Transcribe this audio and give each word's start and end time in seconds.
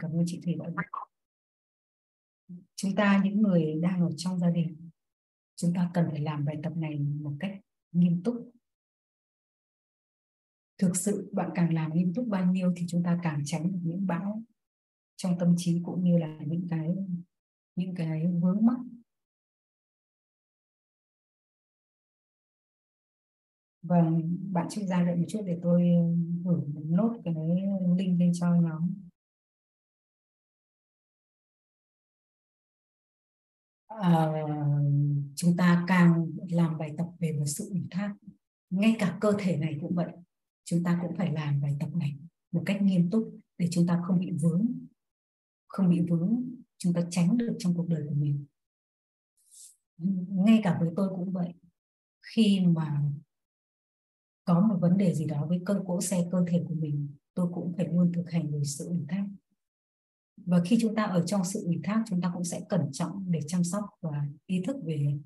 cảm 0.00 0.10
ơn 0.10 0.24
chị 0.26 0.40
Thủy 0.44 0.54
đã 0.58 0.82
chúng 2.74 2.94
ta 2.94 3.20
những 3.24 3.42
người 3.42 3.74
đang 3.82 4.00
ở 4.00 4.10
trong 4.16 4.38
gia 4.38 4.50
đình. 4.50 4.90
Chúng 5.56 5.72
ta 5.74 5.90
cần 5.94 6.06
phải 6.10 6.20
làm 6.20 6.44
bài 6.44 6.56
tập 6.62 6.72
này 6.76 6.98
một 6.98 7.32
cách 7.40 7.60
nghiêm 7.92 8.22
túc. 8.24 8.50
Thực 10.78 10.96
sự 10.96 11.30
bạn 11.32 11.50
càng 11.54 11.74
làm 11.74 11.94
nghiêm 11.94 12.14
túc 12.14 12.26
bao 12.28 12.46
nhiêu 12.52 12.72
thì 12.76 12.86
chúng 12.88 13.02
ta 13.02 13.20
càng 13.22 13.42
tránh 13.44 13.72
được 13.72 13.78
những 13.82 14.06
bão 14.06 14.42
trong 15.16 15.38
tâm 15.38 15.54
trí 15.56 15.80
cũng 15.84 16.04
như 16.04 16.18
là 16.18 16.38
những 16.46 16.66
cái 16.70 16.96
những 17.76 17.94
cái 17.94 18.26
vướng 18.40 18.66
mắc. 18.66 18.78
Vâng, 23.82 24.36
bạn 24.52 24.66
chuyên 24.70 24.88
gia 24.88 25.02
đợi 25.02 25.16
một 25.16 25.24
chút 25.28 25.42
để 25.46 25.58
tôi 25.62 25.82
gửi 26.44 26.60
một 26.66 26.82
nốt 26.84 27.20
cái 27.24 27.34
link 27.98 28.20
lên 28.20 28.32
cho 28.34 28.54
nhóm. 28.54 29.03
Ờ, 34.00 34.32
chúng 35.34 35.56
ta 35.56 35.84
càng 35.88 36.30
làm 36.50 36.78
bài 36.78 36.94
tập 36.98 37.06
về 37.18 37.32
một 37.32 37.44
sự 37.46 37.68
ủy 37.70 37.86
thác, 37.90 38.14
ngay 38.70 38.96
cả 38.98 39.18
cơ 39.20 39.32
thể 39.38 39.56
này 39.56 39.78
cũng 39.80 39.94
vậy. 39.94 40.12
Chúng 40.64 40.82
ta 40.84 40.98
cũng 41.02 41.16
phải 41.16 41.32
làm 41.32 41.60
bài 41.60 41.76
tập 41.80 41.88
này 41.94 42.16
một 42.52 42.62
cách 42.66 42.82
nghiêm 42.82 43.10
túc 43.10 43.34
để 43.58 43.68
chúng 43.70 43.86
ta 43.86 44.02
không 44.06 44.20
bị 44.20 44.32
vướng, 44.42 44.66
không 45.66 45.90
bị 45.90 46.00
vướng, 46.08 46.44
chúng 46.78 46.92
ta 46.92 47.00
tránh 47.10 47.36
được 47.36 47.56
trong 47.58 47.74
cuộc 47.74 47.88
đời 47.88 48.04
của 48.08 48.14
mình. 48.14 48.44
Ngay 50.28 50.60
cả 50.64 50.76
với 50.80 50.90
tôi 50.96 51.08
cũng 51.08 51.32
vậy. 51.32 51.54
Khi 52.22 52.60
mà 52.60 53.02
có 54.44 54.60
một 54.60 54.76
vấn 54.80 54.96
đề 54.96 55.14
gì 55.14 55.24
đó 55.24 55.46
với 55.48 55.60
cơ 55.66 55.82
cỗ 55.86 56.00
xe 56.00 56.28
cơ 56.32 56.44
thể 56.48 56.64
của 56.68 56.74
mình 56.74 57.08
tôi 57.34 57.48
cũng 57.54 57.72
phải 57.76 57.88
luôn 57.88 58.12
thực 58.14 58.30
hành 58.30 58.52
về 58.52 58.64
sự 58.64 58.88
ủy 58.88 59.04
thác 59.08 59.26
và 60.36 60.62
khi 60.64 60.78
chúng 60.80 60.94
ta 60.94 61.02
ở 61.02 61.26
trong 61.26 61.44
sự 61.44 61.64
ủy 61.64 61.80
thác, 61.84 62.04
chúng 62.06 62.20
ta 62.20 62.30
cũng 62.34 62.44
sẽ 62.44 62.60
cẩn 62.68 62.80
trọng 62.92 63.24
để 63.30 63.40
chăm 63.46 63.64
sóc 63.64 63.84
và 64.00 64.26
ý 64.46 64.62
thức 64.66 64.76
về 64.84 65.18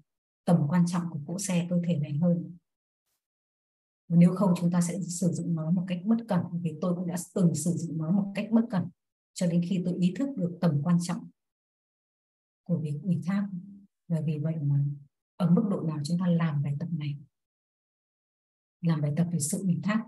tầm 0.45 0.56
quan 0.69 0.87
trọng 0.87 1.03
của 1.11 1.20
cỗ 1.27 1.39
xe, 1.39 1.67
cơ 1.70 1.81
thể 1.87 1.97
này 1.97 2.19
hơn. 2.23 2.56
Và 4.09 4.17
nếu 4.17 4.34
không, 4.34 4.53
chúng 4.56 4.70
ta 4.70 4.81
sẽ 4.81 5.01
sử 5.03 5.29
dụng 5.33 5.55
nó 5.55 5.70
một 5.70 5.84
cách 5.89 6.01
bất 6.05 6.17
cẩn. 6.29 6.41
Vì 6.62 6.75
tôi 6.81 6.95
cũng 6.95 7.06
đã 7.06 7.17
từng 7.34 7.55
sử 7.55 7.70
dụng 7.70 7.98
nó 7.98 8.11
một 8.11 8.33
cách 8.34 8.48
bất 8.51 8.62
cẩn 8.70 8.89
cho 9.34 9.47
đến 9.47 9.62
khi 9.69 9.83
tôi 9.84 9.95
ý 9.95 10.14
thức 10.19 10.29
được 10.36 10.59
tầm 10.61 10.81
quan 10.83 10.98
trọng 11.03 11.31
của 12.62 12.79
việc 12.79 13.01
ủy 13.03 13.20
thác. 13.27 13.48
Và 14.09 14.20
vì 14.27 14.39
vậy 14.39 14.55
mà 14.62 14.84
ở 15.36 15.51
mức 15.51 15.62
độ 15.70 15.81
nào 15.81 15.98
chúng 16.05 16.19
ta 16.19 16.27
làm 16.27 16.62
bài 16.62 16.77
tập 16.81 16.89
này? 16.92 17.17
Làm 18.81 19.01
bài 19.01 19.12
tập 19.17 19.29
về 19.33 19.39
sự 19.39 19.59
ủy 19.59 19.81
thác 19.83 20.05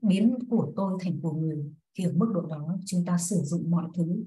biến 0.00 0.38
của 0.50 0.72
tôi 0.76 0.98
thành 1.00 1.20
của 1.22 1.32
người 1.32 1.72
thì 1.94 2.04
ở 2.04 2.12
mức 2.16 2.32
độ 2.34 2.46
đó, 2.46 2.76
chúng 2.86 3.04
ta 3.04 3.18
sử 3.18 3.36
dụng 3.36 3.70
mọi 3.70 3.88
thứ 3.94 4.24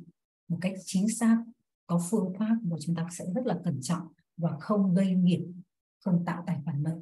một 0.47 0.57
cách 0.61 0.73
chính 0.85 1.09
xác, 1.09 1.43
có 1.87 2.01
phương 2.09 2.33
pháp 2.39 2.57
và 2.63 2.77
chúng 2.81 2.95
ta 2.95 3.07
sẽ 3.11 3.25
rất 3.35 3.45
là 3.45 3.59
cẩn 3.63 3.81
trọng 3.81 4.07
và 4.37 4.57
không 4.59 4.93
gây 4.93 5.15
nghiệp 5.15 5.47
không 5.99 6.25
tạo 6.25 6.43
tài 6.47 6.57
khoản 6.65 6.83
nợ. 6.83 6.99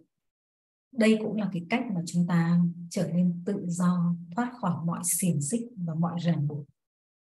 Đây 0.91 1.17
cũng 1.21 1.35
là 1.37 1.49
cái 1.53 1.65
cách 1.69 1.83
mà 1.93 2.01
chúng 2.05 2.27
ta 2.27 2.59
trở 2.89 3.11
nên 3.13 3.43
tự 3.45 3.65
do, 3.67 4.15
thoát 4.35 4.53
khỏi 4.61 4.85
mọi 4.85 4.99
xiềng 5.03 5.41
xích 5.41 5.61
và 5.75 5.93
mọi 5.93 6.19
ràng 6.19 6.47
buộc 6.47 6.65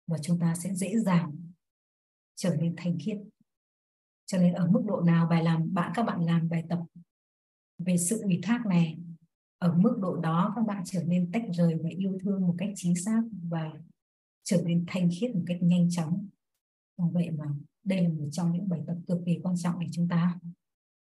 và 0.08 0.18
chúng 0.22 0.40
ta 0.40 0.56
sẽ 0.56 0.74
dễ 0.76 1.00
dàng 1.00 1.36
trở 2.36 2.56
nên 2.56 2.74
thanh 2.78 2.98
khiết. 3.00 3.18
Cho 4.26 4.38
nên 4.38 4.54
ở 4.54 4.68
mức 4.68 4.82
độ 4.86 5.02
nào 5.02 5.28
bài 5.30 5.44
làm, 5.44 5.74
bạn 5.74 5.92
các 5.96 6.04
bạn 6.04 6.26
làm 6.26 6.50
bài 6.50 6.64
tập 6.70 6.80
về 7.78 7.98
sự 7.98 8.22
ủy 8.22 8.40
thác 8.44 8.66
này 8.66 8.98
ở 9.58 9.74
mức 9.78 9.98
độ 10.02 10.16
đó 10.16 10.54
các 10.56 10.66
bạn 10.68 10.84
trở 10.86 11.04
nên 11.04 11.32
tách 11.32 11.44
rời 11.54 11.76
và 11.84 11.90
yêu 11.90 12.18
thương 12.24 12.48
một 12.48 12.56
cách 12.58 12.70
chính 12.76 12.96
xác 12.96 13.22
và 13.50 13.72
trở 14.44 14.62
nên 14.66 14.84
thanh 14.88 15.10
khiết 15.20 15.36
một 15.36 15.44
cách 15.48 15.58
nhanh 15.62 15.90
chóng. 15.90 16.28
Và 16.98 17.06
vậy 17.12 17.30
mà 17.32 17.46
đây 17.84 18.04
là 18.04 18.10
một 18.10 18.30
trong 18.32 18.52
những 18.52 18.70
bài 18.70 18.82
tập 18.88 18.98
cực 19.08 19.18
kỳ 19.26 19.40
quan 19.44 19.56
trọng 19.58 19.80
để 19.80 19.88
chúng 19.92 20.08
ta 20.08 20.40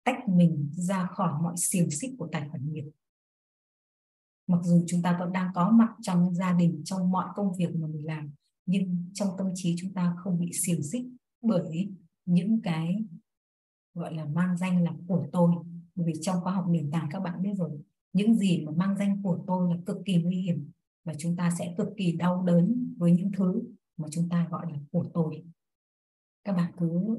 tách 0.04 0.28
mình 0.28 0.70
ra 0.72 1.06
khỏi 1.06 1.42
mọi 1.42 1.54
xiềng 1.56 1.90
xích 1.90 2.14
của 2.18 2.28
tài 2.32 2.48
khoản 2.48 2.72
nghiệp. 2.72 2.90
Mặc 4.46 4.60
dù 4.62 4.84
chúng 4.86 5.02
ta 5.02 5.16
vẫn 5.18 5.32
đang 5.32 5.50
có 5.54 5.70
mặt 5.70 5.88
trong 6.02 6.34
gia 6.34 6.52
đình, 6.52 6.82
trong 6.84 7.10
mọi 7.10 7.28
công 7.34 7.56
việc 7.56 7.76
mà 7.76 7.86
mình 7.86 8.06
làm, 8.06 8.30
nhưng 8.66 9.10
trong 9.14 9.28
tâm 9.38 9.46
trí 9.54 9.74
chúng 9.78 9.92
ta 9.92 10.14
không 10.18 10.38
bị 10.38 10.50
xiềng 10.66 10.82
xích 10.82 11.06
bởi 11.42 11.90
những 12.24 12.60
cái, 12.62 13.04
gọi 13.94 14.14
là, 14.14 14.24
mang 14.24 14.56
danh 14.58 14.84
là 14.84 14.92
của 15.06 15.26
tôi. 15.32 15.54
Bởi 15.94 16.06
vì 16.06 16.12
trong 16.20 16.40
khoa 16.40 16.52
học 16.52 16.66
nền 16.68 16.90
tảng 16.90 17.08
các 17.10 17.20
bạn 17.20 17.42
biết 17.42 17.52
rồi 17.56 17.80
những 18.12 18.34
gì 18.34 18.64
mà 18.66 18.72
mang 18.72 18.96
danh 18.98 19.22
của 19.22 19.44
tôi 19.46 19.74
là 19.74 19.80
cực 19.86 19.96
kỳ 20.04 20.22
nguy 20.22 20.36
hiểm 20.36 20.70
và 21.04 21.14
chúng 21.18 21.36
ta 21.36 21.50
sẽ 21.58 21.74
cực 21.78 21.88
kỳ 21.96 22.12
đau 22.12 22.42
đớn 22.42 22.94
với 22.98 23.12
những 23.12 23.32
thứ 23.36 23.62
mà 23.96 24.08
chúng 24.10 24.28
ta 24.28 24.48
gọi 24.50 24.72
là 24.72 24.78
của 24.92 25.10
tôi. 25.14 25.44
Các 26.44 26.52
bạn 26.52 26.72
cứ 26.78 27.18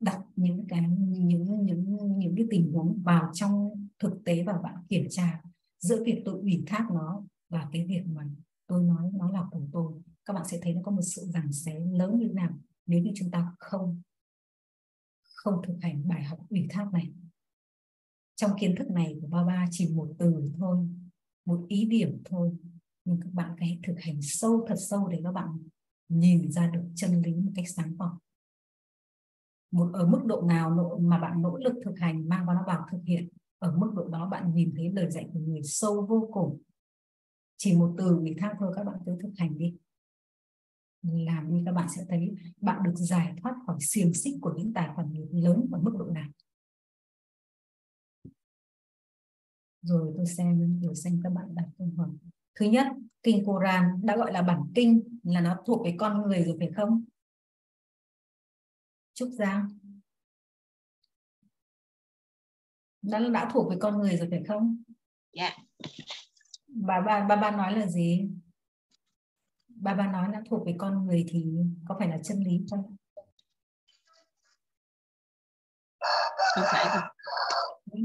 đặt 0.00 0.20
những 0.36 0.64
cái, 0.68 0.82
những 1.08 1.64
những 1.64 2.18
những 2.18 2.34
cái 2.36 2.46
tình 2.50 2.72
huống 2.72 3.02
vào 3.02 3.30
trong 3.34 3.86
thực 3.98 4.24
tế 4.24 4.42
và 4.42 4.52
bạn 4.62 4.74
kiểm 4.88 5.06
tra 5.10 5.42
giữa 5.78 6.04
việc 6.04 6.22
tôi 6.24 6.40
ủy 6.40 6.64
thác 6.66 6.88
nó 6.90 7.22
và 7.48 7.68
cái 7.72 7.86
việc 7.88 8.02
mà 8.06 8.28
tôi 8.66 8.84
nói 8.84 9.10
nó 9.14 9.30
là 9.30 9.44
của 9.50 9.62
tôi. 9.72 9.92
Các 10.24 10.32
bạn 10.32 10.44
sẽ 10.48 10.58
thấy 10.62 10.74
nó 10.74 10.80
có 10.84 10.90
một 10.90 11.02
sự 11.02 11.22
giằng 11.22 11.52
xé 11.52 11.78
lớn 11.78 12.18
như 12.18 12.28
nào 12.32 12.58
nếu 12.86 13.00
như 13.00 13.10
chúng 13.14 13.30
ta 13.30 13.52
không 13.58 14.02
không 15.34 15.62
thực 15.66 15.76
hành 15.82 16.08
bài 16.08 16.24
học 16.24 16.38
ủy 16.50 16.66
thác 16.70 16.92
này 16.92 17.12
trong 18.38 18.50
kiến 18.60 18.74
thức 18.78 18.90
này 18.90 19.16
của 19.20 19.26
ba 19.26 19.44
ba 19.44 19.66
chỉ 19.70 19.94
một 19.94 20.08
từ 20.18 20.50
thôi, 20.58 20.88
một 21.44 21.66
ý 21.68 21.84
điểm 21.84 22.22
thôi. 22.24 22.56
Nhưng 23.04 23.20
các 23.20 23.32
bạn 23.32 23.56
phải 23.58 23.78
thực 23.82 23.94
hành 24.00 24.22
sâu, 24.22 24.64
thật 24.68 24.74
sâu 24.78 25.08
để 25.08 25.20
các 25.24 25.32
bạn 25.32 25.48
nhìn 26.08 26.52
ra 26.52 26.70
được 26.70 26.82
chân 26.94 27.22
lý 27.22 27.34
một 27.34 27.52
cách 27.54 27.68
sáng 27.68 27.96
tỏ. 27.98 28.18
Một, 29.70 29.90
ở 29.92 30.06
mức 30.06 30.20
độ 30.24 30.42
nào 30.42 30.98
mà 31.00 31.18
bạn 31.18 31.42
nỗ 31.42 31.56
lực 31.56 31.74
thực 31.84 31.98
hành 31.98 32.28
mang 32.28 32.46
nó 32.46 32.64
vào 32.66 32.86
thực 32.92 33.02
hiện, 33.04 33.28
ở 33.58 33.76
mức 33.76 33.92
độ 33.96 34.08
đó 34.08 34.28
bạn 34.28 34.54
nhìn 34.54 34.72
thấy 34.76 34.92
lời 34.92 35.10
dạy 35.10 35.28
của 35.32 35.40
người 35.40 35.62
sâu 35.62 36.06
vô 36.06 36.28
cùng. 36.32 36.62
Chỉ 37.56 37.76
một 37.76 37.94
từ 37.98 38.16
ủy 38.16 38.34
thác 38.38 38.54
thôi 38.58 38.72
các 38.76 38.84
bạn 38.84 38.98
cứ 39.06 39.16
thực 39.22 39.32
hành 39.36 39.58
đi. 39.58 39.76
Làm 41.02 41.50
đi 41.50 41.62
các 41.66 41.72
bạn 41.72 41.88
sẽ 41.96 42.04
thấy 42.08 42.34
bạn 42.60 42.82
được 42.82 42.94
giải 42.94 43.34
thoát 43.42 43.54
khỏi 43.66 43.76
xiềng 43.80 44.14
xích 44.14 44.34
của 44.40 44.54
những 44.56 44.72
tài 44.72 44.88
khoản 44.94 45.14
lớn 45.30 45.66
ở 45.72 45.80
mức 45.80 45.96
độ 45.98 46.04
nào. 46.04 46.28
Rồi 49.82 50.12
tôi 50.16 50.26
xem 50.26 50.80
rồi 50.80 50.94
xem 50.94 51.20
các 51.24 51.32
bạn 51.32 51.54
đặt 51.54 51.66
câu 51.78 51.88
hỏi. 51.96 52.08
Thứ 52.54 52.66
nhất 52.66 52.86
kinh 53.22 53.44
Koran 53.44 53.84
đã 54.02 54.16
gọi 54.16 54.32
là 54.32 54.42
bản 54.42 54.62
kinh 54.74 55.18
là 55.22 55.40
nó 55.40 55.62
thuộc 55.66 55.84
về 55.84 55.94
con 55.98 56.22
người 56.22 56.44
rồi 56.44 56.56
phải 56.58 56.70
không? 56.76 57.04
Trúc 59.14 59.28
Giang 59.28 59.68
đã 63.02 63.18
đã 63.18 63.50
thuộc 63.52 63.70
về 63.70 63.76
con 63.80 63.98
người 63.98 64.16
rồi 64.16 64.28
phải 64.30 64.44
không? 64.48 64.82
Dạ. 65.32 65.42
Yeah. 65.42 65.58
bà 66.68 67.00
ba 67.00 67.24
ba 67.28 67.36
ba 67.36 67.50
nói 67.50 67.78
là 67.78 67.86
gì? 67.86 68.30
Ba 69.68 69.94
ba 69.94 70.12
nói 70.12 70.28
đã 70.32 70.42
thuộc 70.50 70.66
về 70.66 70.74
con 70.78 71.06
người 71.06 71.26
thì 71.28 71.46
có 71.88 71.96
phải 71.98 72.08
là 72.08 72.18
chân 72.24 72.40
lý 72.40 72.66
không? 72.70 72.96
Không 76.54 76.64
phải 76.72 77.10
ừ 77.90 78.00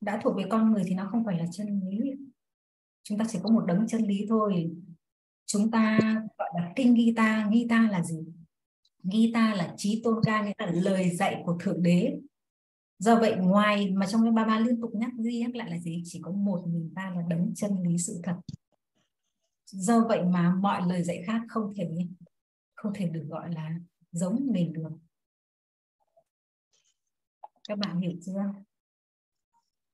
đã 0.00 0.20
thuộc 0.22 0.36
về 0.36 0.44
con 0.50 0.72
người 0.72 0.82
thì 0.86 0.94
nó 0.94 1.08
không 1.10 1.24
phải 1.24 1.38
là 1.38 1.46
chân 1.52 1.80
lý. 1.90 2.12
Chúng 3.02 3.18
ta 3.18 3.24
chỉ 3.28 3.38
có 3.42 3.50
một 3.50 3.64
đấng 3.66 3.86
chân 3.88 4.02
lý 4.02 4.26
thôi. 4.28 4.70
Chúng 5.46 5.70
ta 5.70 5.98
gọi 6.38 6.48
là 6.54 6.72
kinh 6.76 6.96
Gita 6.96 7.50
Gita 7.52 7.88
là 7.90 8.02
gì? 8.02 8.18
Gita 9.02 9.54
là 9.54 9.74
trí 9.76 10.00
tôn 10.04 10.24
ca 10.24 10.42
nghĩa 10.42 10.52
là 10.58 10.70
lời 10.70 11.10
dạy 11.10 11.42
của 11.44 11.58
thượng 11.60 11.82
đế. 11.82 12.18
Do 12.98 13.20
vậy, 13.20 13.36
ngoài 13.36 13.90
mà 13.90 14.06
trong 14.06 14.22
cái 14.22 14.32
ba 14.32 14.44
ba 14.44 14.58
liên 14.58 14.80
tục 14.80 14.90
nhắc 14.94 15.10
đi 15.16 15.38
nhắc 15.38 15.54
lại 15.54 15.70
là 15.70 15.78
gì? 15.78 16.02
Chỉ 16.04 16.20
có 16.22 16.30
một 16.30 16.64
mình 16.66 16.92
ta 16.94 17.10
là 17.10 17.22
đấng 17.28 17.52
chân 17.54 17.70
lý 17.82 17.98
sự 17.98 18.20
thật. 18.22 18.36
Do 19.66 20.04
vậy 20.08 20.22
mà 20.22 20.54
mọi 20.54 20.82
lời 20.88 21.02
dạy 21.02 21.22
khác 21.26 21.42
không 21.48 21.74
thể 21.76 21.90
không 22.74 22.92
thể 22.94 23.08
được 23.08 23.24
gọi 23.28 23.54
là 23.54 23.70
giống 24.12 24.46
mình 24.52 24.72
được. 24.72 24.90
Các 27.68 27.78
bạn 27.78 28.00
hiểu 28.00 28.12
chưa? 28.26 28.52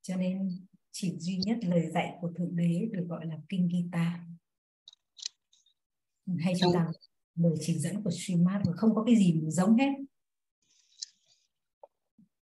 Cho 0.05 0.17
nên 0.17 0.67
chỉ 0.93 1.19
duy 1.19 1.37
nhất 1.37 1.59
lời 1.63 1.91
dạy 1.91 2.17
của 2.21 2.33
thượng 2.39 2.57
đế 2.57 2.89
được 2.93 3.07
gọi 3.09 3.27
là 3.27 3.39
kinh 3.49 3.69
Gita. 3.73 4.27
Hay 6.39 6.55
chúng 6.61 6.73
ta 6.75 6.89
lời 7.35 7.53
chỉ 7.61 7.79
dẫn 7.79 8.03
của 8.03 8.11
Srimad 8.11 8.63
và 8.67 8.73
không 8.77 8.95
có 8.95 9.05
cái 9.05 9.17
gì 9.17 9.41
giống 9.49 9.77
hết. 9.77 9.93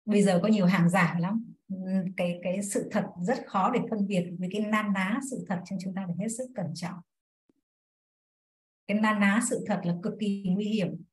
Bây 0.06 0.24
giờ 0.24 0.39
có 0.44 0.48
nhiều 0.48 0.65
hàng 0.65 0.89
giả 0.89 1.18
lắm. 1.19 1.53
Cái 2.18 2.39
cái 2.44 2.63
sự 2.63 2.89
thật 2.92 3.06
rất 3.21 3.38
khó 3.45 3.71
để 3.74 3.80
phân 3.89 4.07
biệt 4.07 4.25
với 4.39 4.50
cái 4.51 4.62
nan 4.62 4.94
ná 4.94 5.19
sự 5.31 5.45
thật 5.50 5.59
cho 5.65 5.75
chúng 5.83 5.94
ta 5.94 6.04
phải 6.07 6.15
hết 6.19 6.27
sức 6.38 6.51
cẩn 6.56 6.65
trọng. 6.75 7.00
Cái 8.88 9.00
nan 9.00 9.19
ná 9.19 9.42
sự 9.50 9.63
thật 9.68 9.81
là 9.83 9.95
cực 10.04 10.13
kỳ 10.19 10.44
nguy 10.47 10.65
hiểm 10.65 11.04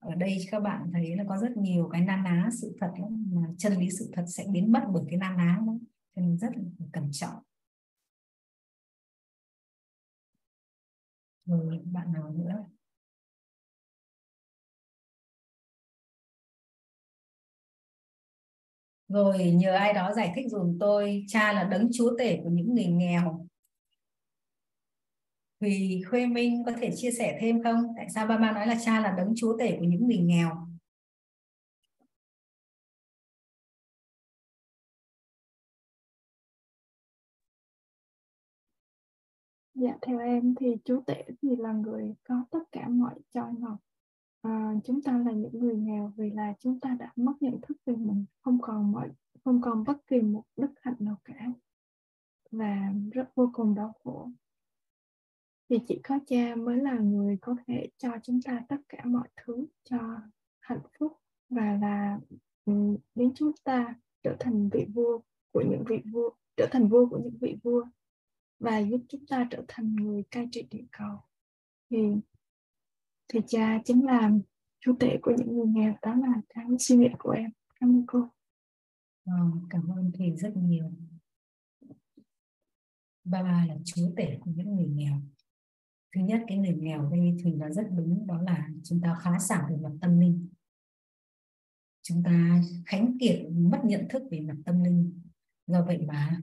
ở 0.00 0.14
đây 0.14 0.38
các 0.50 0.60
bạn 0.60 0.90
thấy 0.92 1.16
là 1.16 1.24
có 1.28 1.36
rất 1.38 1.56
nhiều 1.56 1.88
cái 1.92 2.00
na 2.00 2.16
ná 2.16 2.50
sự 2.60 2.76
thật 2.80 2.90
lắm, 3.00 3.26
mà 3.32 3.42
chân 3.58 3.72
lý 3.72 3.88
sự 3.98 4.10
thật 4.12 4.24
sẽ 4.28 4.44
biến 4.52 4.72
mất 4.72 4.80
bởi 4.92 5.04
cái 5.10 5.18
na 5.18 5.34
ná 5.38 5.58
đó. 5.66 5.74
nên 6.16 6.38
rất 6.38 6.48
là 6.56 6.62
cẩn 6.92 7.08
trọng. 7.12 7.34
Rồi 11.46 11.80
bạn 11.84 12.12
nào 12.12 12.30
nữa? 12.30 12.64
Rồi 19.08 19.50
nhờ 19.52 19.74
ai 19.74 19.92
đó 19.92 20.12
giải 20.16 20.32
thích 20.36 20.46
dùm 20.50 20.78
tôi 20.80 21.24
cha 21.28 21.52
là 21.52 21.64
đấng 21.64 21.88
chúa 21.92 22.18
tể 22.18 22.40
của 22.44 22.50
những 22.50 22.74
người 22.74 22.86
nghèo 22.86 23.49
vì 25.60 26.02
Khuê 26.10 26.26
Minh 26.26 26.62
có 26.66 26.72
thể 26.80 26.90
chia 26.96 27.10
sẻ 27.10 27.38
thêm 27.40 27.62
không? 27.62 27.94
Tại 27.96 28.06
sao 28.14 28.26
ba 28.26 28.36
ba 28.38 28.52
nói 28.52 28.66
là 28.66 28.76
cha 28.84 29.00
là 29.00 29.14
đấng 29.16 29.32
chúa 29.36 29.58
tể 29.58 29.76
của 29.78 29.84
những 29.84 30.06
người 30.06 30.18
nghèo? 30.18 30.50
Dạ 39.74 39.96
theo 40.02 40.18
em 40.18 40.54
thì 40.60 40.76
chúa 40.84 41.00
tể 41.06 41.24
thì 41.42 41.56
là 41.56 41.72
người 41.72 42.14
có 42.24 42.44
tất 42.50 42.62
cả 42.72 42.88
mọi 42.88 43.14
cho 43.34 43.50
ngọc. 43.58 43.76
À, 44.42 44.74
chúng 44.84 45.02
ta 45.02 45.18
là 45.18 45.32
những 45.32 45.58
người 45.58 45.76
nghèo 45.76 46.12
vì 46.16 46.30
là 46.30 46.54
chúng 46.60 46.80
ta 46.80 46.96
đã 46.98 47.12
mất 47.16 47.32
nhận 47.40 47.60
thức 47.60 47.76
về 47.86 47.96
mình, 47.96 48.24
không 48.42 48.58
còn 48.62 48.92
mọi 48.92 49.10
không 49.44 49.60
còn 49.60 49.84
bất 49.84 50.06
kỳ 50.06 50.20
một 50.20 50.42
đức 50.56 50.70
hạnh 50.82 50.96
nào 50.98 51.16
cả 51.24 51.46
và 52.50 52.92
rất 53.12 53.34
vô 53.34 53.50
cùng 53.52 53.74
đau 53.74 53.92
khổ 54.04 54.28
thì 55.70 55.78
chỉ 55.88 56.00
có 56.04 56.18
cha 56.26 56.54
mới 56.54 56.76
là 56.76 56.98
người 56.98 57.38
có 57.40 57.56
thể 57.66 57.88
cho 57.98 58.08
chúng 58.22 58.42
ta 58.42 58.62
tất 58.68 58.76
cả 58.88 59.04
mọi 59.04 59.28
thứ 59.36 59.66
cho 59.84 59.98
hạnh 60.60 60.82
phúc 60.98 61.12
và 61.48 61.78
là 61.80 62.18
đến 62.66 62.98
biến 63.14 63.32
chúng 63.34 63.52
ta 63.64 63.94
trở 64.22 64.36
thành 64.40 64.68
vị 64.72 64.86
vua 64.94 65.20
của 65.52 65.62
những 65.70 65.84
vị 65.88 66.02
vua 66.12 66.30
trở 66.56 66.68
thành 66.70 66.88
vua 66.88 67.08
của 67.08 67.18
những 67.18 67.38
vị 67.40 67.56
vua 67.62 67.84
và 68.58 68.78
giúp 68.78 69.00
chúng 69.08 69.26
ta 69.26 69.48
trở 69.50 69.64
thành 69.68 69.96
người 69.96 70.24
cai 70.30 70.48
trị 70.52 70.66
địa 70.70 70.84
cầu. 70.92 71.16
Thì 71.90 71.98
thì 73.28 73.40
cha 73.46 73.80
chính 73.84 74.06
là 74.06 74.30
chúa 74.80 74.94
tể 75.00 75.18
của 75.22 75.34
những 75.38 75.56
người 75.56 75.66
nghèo 75.66 75.94
đó 76.02 76.14
là 76.14 76.40
cái 76.48 76.64
suy 76.78 76.96
nghĩ 76.96 77.08
của 77.18 77.30
em. 77.30 77.50
Cảm 77.80 77.90
ơn 77.90 78.04
cô. 78.06 78.28
À, 79.24 79.34
cảm 79.70 79.88
ơn 79.88 80.10
thầy 80.14 80.30
rất 80.36 80.52
nhiều. 80.56 80.92
Ba 83.24 83.42
ba 83.42 83.66
là 83.68 83.76
chúa 83.84 84.10
tể 84.16 84.38
của 84.40 84.50
những 84.54 84.76
người 84.76 84.86
nghèo 84.86 85.20
thứ 86.14 86.20
nhất, 86.20 86.40
cái 86.48 86.58
người 86.58 86.74
nghèo 86.74 87.10
đây 87.10 87.36
thì 87.44 87.52
nó 87.52 87.70
rất 87.70 87.86
đúng, 87.96 88.26
đó 88.26 88.42
là 88.42 88.68
chúng 88.84 89.00
ta 89.00 89.18
khá 89.22 89.38
giả 89.38 89.66
về 89.70 89.76
mặt 89.76 89.92
tâm 90.00 90.20
linh. 90.20 90.48
Chúng 92.02 92.22
ta 92.22 92.62
khánh 92.86 93.18
kiệt, 93.20 93.46
mất 93.50 93.80
nhận 93.84 94.06
thức 94.10 94.22
về 94.30 94.40
mặt 94.40 94.56
tâm 94.64 94.84
linh. 94.84 95.20
Do 95.66 95.84
vậy 95.84 95.98
mà, 96.06 96.40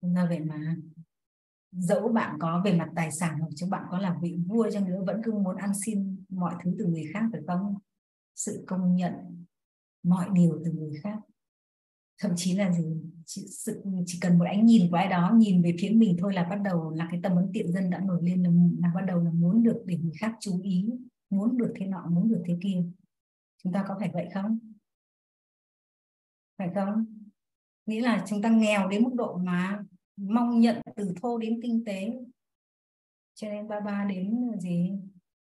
do 0.00 0.26
vậy 0.26 0.40
mà 0.40 0.76
dẫu 1.72 2.08
bạn 2.08 2.38
có 2.40 2.62
về 2.64 2.78
mặt 2.78 2.90
tài 2.96 3.12
sản 3.12 3.38
hoặc 3.40 3.48
chứ 3.56 3.66
bạn 3.70 3.86
có 3.90 3.98
làm 3.98 4.20
vị 4.20 4.38
vua 4.46 4.70
chăng 4.70 4.84
nữa, 4.84 5.02
vẫn 5.06 5.20
cứ 5.24 5.32
muốn 5.32 5.56
ăn 5.56 5.72
xin 5.86 6.24
mọi 6.28 6.54
thứ 6.64 6.74
từ 6.78 6.86
người 6.86 7.04
khác, 7.14 7.22
phải 7.32 7.40
không? 7.46 7.74
Sự 8.34 8.64
công 8.66 8.96
nhận 8.96 9.12
mọi 10.02 10.28
điều 10.32 10.62
từ 10.64 10.72
người 10.72 10.92
khác 11.02 11.18
thậm 12.18 12.32
chí 12.36 12.54
là 12.54 12.72
gì? 12.72 12.84
Chỉ, 13.26 13.46
sự, 13.50 13.82
chỉ 14.06 14.18
cần 14.20 14.38
một 14.38 14.44
ánh 14.44 14.66
nhìn 14.66 14.90
của 14.90 14.96
ai 14.96 15.08
đó 15.08 15.32
nhìn 15.36 15.62
về 15.62 15.76
phía 15.80 15.90
mình 15.90 16.16
thôi 16.20 16.34
là 16.34 16.44
bắt 16.44 16.60
đầu 16.64 16.90
là 16.90 17.08
cái 17.10 17.20
tâm 17.22 17.36
ấn 17.36 17.50
tiện 17.52 17.72
dân 17.72 17.90
đã 17.90 17.98
nổi 17.98 18.18
lên 18.22 18.42
là, 18.42 18.50
là 18.78 18.92
bắt 18.94 19.00
đầu 19.06 19.20
là 19.20 19.30
muốn 19.30 19.62
được 19.62 19.82
để 19.86 19.96
người 19.96 20.12
khác 20.20 20.36
chú 20.40 20.60
ý 20.62 20.90
muốn 21.30 21.58
được 21.58 21.72
thế 21.76 21.86
nọ 21.86 22.06
muốn 22.10 22.28
được 22.28 22.42
thế 22.46 22.58
kia. 22.62 22.82
Chúng 23.62 23.72
ta 23.72 23.84
có 23.88 23.96
phải 24.00 24.10
vậy 24.12 24.28
không? 24.34 24.58
Phải 26.58 26.68
không? 26.74 27.04
Nghĩa 27.86 28.00
là 28.00 28.24
chúng 28.28 28.42
ta 28.42 28.48
nghèo 28.48 28.88
đến 28.88 29.04
mức 29.04 29.10
độ 29.14 29.36
mà 29.36 29.84
mong 30.16 30.60
nhận 30.60 30.76
từ 30.96 31.14
thô 31.22 31.38
đến 31.38 31.60
tinh 31.62 31.84
tế. 31.86 32.12
Cho 33.34 33.48
nên 33.48 33.68
ba 33.68 33.80
ba 33.80 34.04
đến 34.08 34.50
gì? 34.58 34.92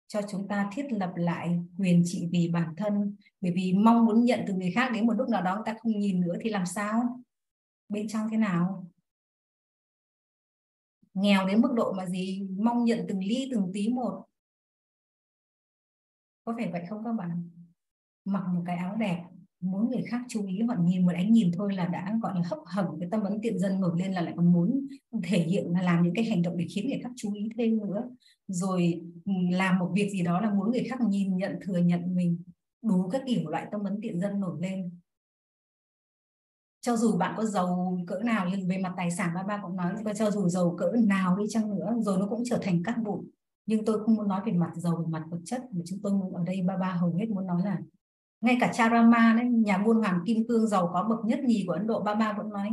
Cho 0.07 0.21
chúng 0.31 0.49
ta 0.49 0.71
thiết 0.73 0.93
lập 0.93 1.13
lại 1.17 1.61
quyền 1.79 2.03
trị 2.05 2.29
vì 2.33 2.49
bản 2.49 2.75
thân. 2.77 3.17
Bởi 3.41 3.53
vì 3.55 3.73
mong 3.73 4.05
muốn 4.05 4.25
nhận 4.25 4.41
từ 4.47 4.55
người 4.55 4.73
khác, 4.75 4.91
đến 4.95 5.07
một 5.07 5.13
lúc 5.13 5.29
nào 5.29 5.43
đó 5.43 5.55
người 5.55 5.63
ta 5.67 5.77
không 5.81 5.99
nhìn 5.99 6.21
nữa 6.21 6.35
thì 6.41 6.51
làm 6.51 6.67
sao? 6.67 7.21
Bên 7.89 8.09
trong 8.09 8.29
thế 8.31 8.37
nào? 8.37 8.91
Nghèo 11.15 11.47
đến 11.47 11.61
mức 11.61 11.73
độ 11.75 11.93
mà 11.93 12.07
gì? 12.07 12.49
Mong 12.59 12.85
nhận 12.85 13.05
từng 13.09 13.25
ly, 13.25 13.49
từng 13.53 13.71
tí 13.75 13.89
một. 13.89 14.25
Có 16.45 16.55
phải 16.57 16.69
vậy 16.73 16.83
không 16.89 17.05
các 17.05 17.13
bạn? 17.13 17.51
Mặc 18.25 18.45
một 18.55 18.63
cái 18.67 18.77
áo 18.77 18.97
đẹp 18.97 19.25
muốn 19.65 19.91
người 19.91 20.03
khác 20.07 20.21
chú 20.29 20.47
ý 20.47 20.61
hoặc 20.61 20.79
nhìn 20.81 21.07
một 21.07 21.13
ánh 21.15 21.33
nhìn 21.33 21.53
thôi 21.57 21.75
là 21.75 21.87
đã, 21.87 22.19
gọi 22.23 22.33
là, 22.35 22.43
hấp 22.51 22.59
hầm, 22.67 22.87
cái 23.01 23.09
tâm 23.13 23.23
ấn 23.23 23.39
tiện 23.43 23.59
dân 23.59 23.81
nổi 23.81 23.93
lên 23.99 24.13
là 24.13 24.21
lại 24.21 24.35
còn 24.37 24.53
muốn 24.53 24.87
thể 25.23 25.39
hiện 25.39 25.73
là 25.73 25.83
làm 25.83 26.03
những 26.03 26.15
cái 26.15 26.25
hành 26.25 26.43
động 26.43 26.57
để 26.57 26.67
khiến 26.71 26.89
người 26.89 27.01
khác 27.03 27.11
chú 27.17 27.35
ý 27.35 27.49
thêm 27.59 27.79
nữa. 27.79 28.11
Rồi 28.49 29.03
ừ, 29.25 29.33
làm 29.51 29.79
một 29.79 29.93
việc 29.95 30.11
gì 30.13 30.23
đó 30.23 30.41
là 30.41 30.55
muốn 30.55 30.71
người 30.71 30.85
khác 30.91 31.01
nhìn, 31.01 31.37
nhận, 31.37 31.59
thừa 31.63 31.79
nhận 31.79 32.15
mình, 32.15 32.43
đủ 32.83 33.09
các 33.09 33.23
kiểu 33.27 33.49
loại 33.49 33.67
tâm 33.73 33.85
ấn 33.85 33.99
tiện 34.03 34.21
dân 34.21 34.41
nổi 34.41 34.59
lên. 34.61 34.91
Cho 36.81 36.97
dù 36.97 37.17
bạn 37.17 37.35
có 37.37 37.45
giàu 37.45 37.99
cỡ 38.07 38.19
nào 38.19 38.47
nhưng 38.51 38.69
về 38.69 38.79
mặt 38.79 38.95
tài 38.97 39.11
sản 39.11 39.31
ba 39.35 39.43
ba 39.43 39.61
cũng 39.63 39.77
nói 39.77 39.93
cho 40.17 40.31
dù 40.31 40.49
giàu 40.49 40.75
cỡ 40.79 40.93
nào 41.05 41.37
đi 41.37 41.45
chăng 41.49 41.71
nữa, 41.77 41.95
rồi 42.01 42.19
nó 42.19 42.27
cũng 42.27 42.43
trở 42.45 42.59
thành 42.63 42.83
cát 42.83 43.03
bụi. 43.03 43.25
Nhưng 43.67 43.85
tôi 43.85 44.05
không 44.05 44.15
muốn 44.15 44.29
nói 44.29 44.41
về 44.47 44.53
mặt 44.53 44.71
giàu 44.77 44.97
về 44.97 45.05
mặt 45.09 45.25
vật 45.31 45.41
chất, 45.45 45.63
mà 45.71 45.81
chúng 45.87 45.99
tôi 46.03 46.13
muốn 46.13 46.35
ở 46.35 46.45
đây 46.45 46.63
ba 46.63 46.77
ba 46.77 46.93
hầu 46.93 47.15
hết 47.15 47.29
muốn 47.29 47.47
nói 47.47 47.63
là 47.65 47.79
ngay 48.45 48.57
cả 48.61 48.73
Charama 48.73 49.35
đấy, 49.39 49.47
nhà 49.49 49.79
buôn 49.79 49.97
hoàng 49.97 50.21
kim 50.27 50.47
cương 50.49 50.67
giàu 50.67 50.91
có 50.93 51.07
bậc 51.11 51.19
nhất 51.25 51.41
nhì 51.45 51.65
của 51.67 51.73
Ấn 51.73 51.87
Độ, 51.87 52.03
ba 52.03 52.15
ba 52.15 52.33
vẫn 52.33 52.51
nói 52.51 52.71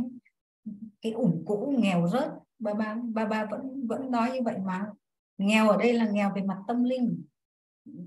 cái 1.02 1.12
ủng 1.12 1.42
cũ 1.46 1.74
nghèo 1.78 2.08
rớt, 2.08 2.30
ba 2.58 2.74
ba 2.74 2.96
ba 3.14 3.24
ba 3.24 3.46
vẫn 3.50 3.86
vẫn 3.86 4.10
nói 4.10 4.30
như 4.32 4.42
vậy 4.44 4.56
mà. 4.66 4.86
Nghèo 5.38 5.68
ở 5.68 5.76
đây 5.76 5.92
là 5.92 6.10
nghèo 6.10 6.32
về 6.34 6.42
mặt 6.42 6.58
tâm 6.68 6.84
linh. 6.84 7.22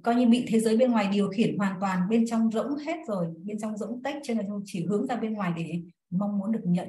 Coi 0.03 0.15
như 0.15 0.27
bị 0.27 0.45
thế 0.47 0.59
giới 0.59 0.77
bên 0.77 0.91
ngoài 0.91 1.09
điều 1.13 1.29
khiển 1.29 1.57
hoàn 1.57 1.79
toàn, 1.79 2.09
bên 2.09 2.25
trong 2.27 2.51
rỗng 2.51 2.75
hết 2.77 2.97
rồi, 3.07 3.27
bên 3.43 3.59
trong 3.59 3.77
rỗng 3.77 4.03
tách, 4.03 4.17
cho 4.23 4.33
nên 4.33 4.45
chỉ 4.65 4.85
hướng 4.85 5.07
ra 5.07 5.15
bên 5.15 5.33
ngoài 5.33 5.53
để 5.57 5.81
mong 6.09 6.37
muốn 6.37 6.51
được 6.51 6.63
nhận 6.63 6.87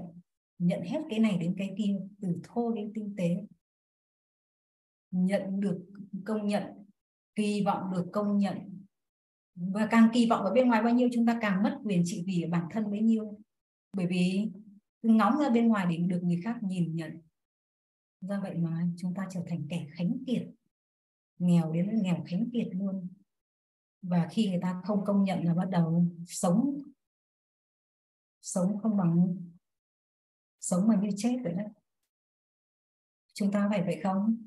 nhận 0.58 0.82
hết 0.82 0.98
cái 1.10 1.18
này 1.18 1.36
đến 1.36 1.54
cái 1.58 1.74
kia, 1.78 1.96
từ 2.20 2.28
thô 2.42 2.72
đến 2.72 2.92
tinh 2.94 3.14
tế. 3.16 3.36
Nhận 5.10 5.60
được 5.60 5.78
công 6.24 6.46
nhận 6.46 6.62
kỳ 7.34 7.64
vọng 7.64 7.90
được 7.92 8.06
công 8.12 8.38
nhận 8.38 8.75
và 9.56 9.88
càng 9.90 10.08
kỳ 10.12 10.26
vọng 10.30 10.44
ở 10.44 10.52
bên 10.54 10.68
ngoài 10.68 10.82
bao 10.82 10.94
nhiêu, 10.94 11.08
chúng 11.12 11.26
ta 11.26 11.38
càng 11.40 11.62
mất 11.62 11.78
quyền 11.84 12.02
trị 12.04 12.24
vì 12.26 12.44
bản 12.50 12.68
thân 12.70 12.90
bấy 12.90 13.00
nhiêu. 13.00 13.38
Bởi 13.92 14.06
vì 14.06 14.50
ngóng 15.02 15.38
ra 15.38 15.48
bên 15.48 15.68
ngoài 15.68 15.86
để 15.90 15.96
được 15.96 16.20
người 16.22 16.40
khác 16.44 16.56
nhìn 16.62 16.96
nhận. 16.96 17.20
Do 18.20 18.40
vậy 18.40 18.54
mà 18.54 18.86
chúng 18.98 19.14
ta 19.14 19.26
trở 19.30 19.40
thành 19.48 19.66
kẻ 19.70 19.86
khánh 19.90 20.16
kiệt, 20.26 20.48
nghèo 21.38 21.72
đến 21.72 22.02
nghèo 22.02 22.24
khánh 22.26 22.50
kiệt 22.52 22.68
luôn. 22.72 23.08
Và 24.02 24.28
khi 24.30 24.48
người 24.48 24.60
ta 24.62 24.82
không 24.84 25.04
công 25.04 25.24
nhận 25.24 25.44
là 25.44 25.54
bắt 25.54 25.68
đầu 25.70 26.06
sống 26.26 26.78
sống 28.46 28.78
không 28.78 28.96
bằng, 28.96 29.36
sống 30.60 30.88
mà 30.88 30.96
như 30.96 31.08
chết 31.16 31.36
rồi 31.44 31.52
đó. 31.52 31.64
Chúng 33.34 33.52
ta 33.52 33.68
phải 33.70 33.82
vậy 33.82 34.00
không? 34.02 34.45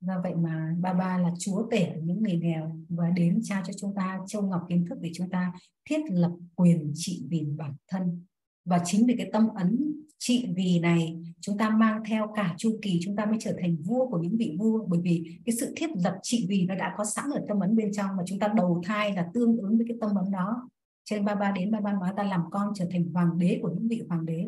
Do 0.00 0.20
vậy 0.22 0.34
mà 0.34 0.74
ba 0.80 0.92
ba 0.92 1.18
là 1.18 1.30
chúa 1.38 1.68
tể 1.70 1.92
những 2.02 2.22
người 2.22 2.36
nghèo 2.36 2.76
và 2.88 3.10
đến 3.10 3.40
trao 3.42 3.62
cho 3.66 3.72
chúng 3.80 3.94
ta 3.94 4.18
châu 4.26 4.42
ngọc 4.42 4.66
kiến 4.68 4.84
thức 4.88 4.98
để 5.00 5.10
chúng 5.14 5.30
ta 5.30 5.52
thiết 5.88 6.00
lập 6.10 6.32
quyền 6.54 6.92
trị 6.94 7.26
vì 7.28 7.46
bản 7.56 7.74
thân. 7.88 8.24
Và 8.64 8.80
chính 8.84 9.06
vì 9.06 9.14
cái 9.18 9.30
tâm 9.32 9.48
ấn 9.54 9.92
trị 10.18 10.46
vì 10.56 10.78
này, 10.78 11.22
chúng 11.40 11.58
ta 11.58 11.70
mang 11.70 12.02
theo 12.06 12.32
cả 12.34 12.54
chu 12.58 12.78
kỳ, 12.82 13.00
chúng 13.02 13.16
ta 13.16 13.26
mới 13.26 13.36
trở 13.40 13.56
thành 13.60 13.76
vua 13.76 14.06
của 14.10 14.18
những 14.18 14.36
vị 14.36 14.56
vua. 14.58 14.86
Bởi 14.86 15.00
vì 15.02 15.38
cái 15.44 15.56
sự 15.60 15.72
thiết 15.76 15.90
lập 16.04 16.18
trị 16.22 16.46
vì 16.48 16.66
nó 16.66 16.74
đã 16.74 16.94
có 16.96 17.04
sẵn 17.04 17.24
ở 17.34 17.44
tâm 17.48 17.60
ấn 17.60 17.76
bên 17.76 17.92
trong 17.92 18.16
mà 18.16 18.22
chúng 18.26 18.38
ta 18.38 18.48
đầu 18.56 18.82
thai 18.84 19.12
là 19.12 19.30
tương 19.34 19.56
ứng 19.56 19.76
với 19.76 19.86
cái 19.88 19.96
tâm 20.00 20.10
ấn 20.14 20.30
đó. 20.32 20.68
Trên 21.04 21.24
ba 21.24 21.34
ba 21.34 21.50
đến 21.50 21.70
ba 21.70 21.80
ba 21.80 21.92
nói 21.92 22.12
ta 22.16 22.22
làm 22.22 22.40
con 22.50 22.72
trở 22.74 22.86
thành 22.90 23.12
hoàng 23.12 23.38
đế 23.38 23.58
của 23.62 23.70
những 23.74 23.88
vị 23.88 24.02
hoàng 24.08 24.26
đế, 24.26 24.46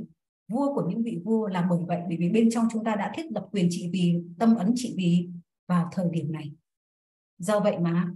vua 0.49 0.75
của 0.75 0.87
những 0.89 1.03
vị 1.03 1.21
vua 1.25 1.47
là 1.47 1.67
bởi 1.71 1.79
vậy, 1.87 2.01
bởi 2.09 2.17
vì 2.17 2.29
bên 2.29 2.51
trong 2.51 2.67
chúng 2.73 2.85
ta 2.85 2.97
đã 2.97 3.13
thiết 3.17 3.33
lập 3.33 3.49
quyền 3.53 3.67
trị 3.71 3.91
vì, 3.93 4.15
tâm 4.39 4.55
ấn 4.55 4.73
trị 4.75 4.95
vì 4.97 5.29
vào 5.69 5.89
thời 5.93 6.07
điểm 6.11 6.33
này. 6.33 6.53
Do 7.39 7.61
vậy 7.61 7.79
mà 7.79 8.11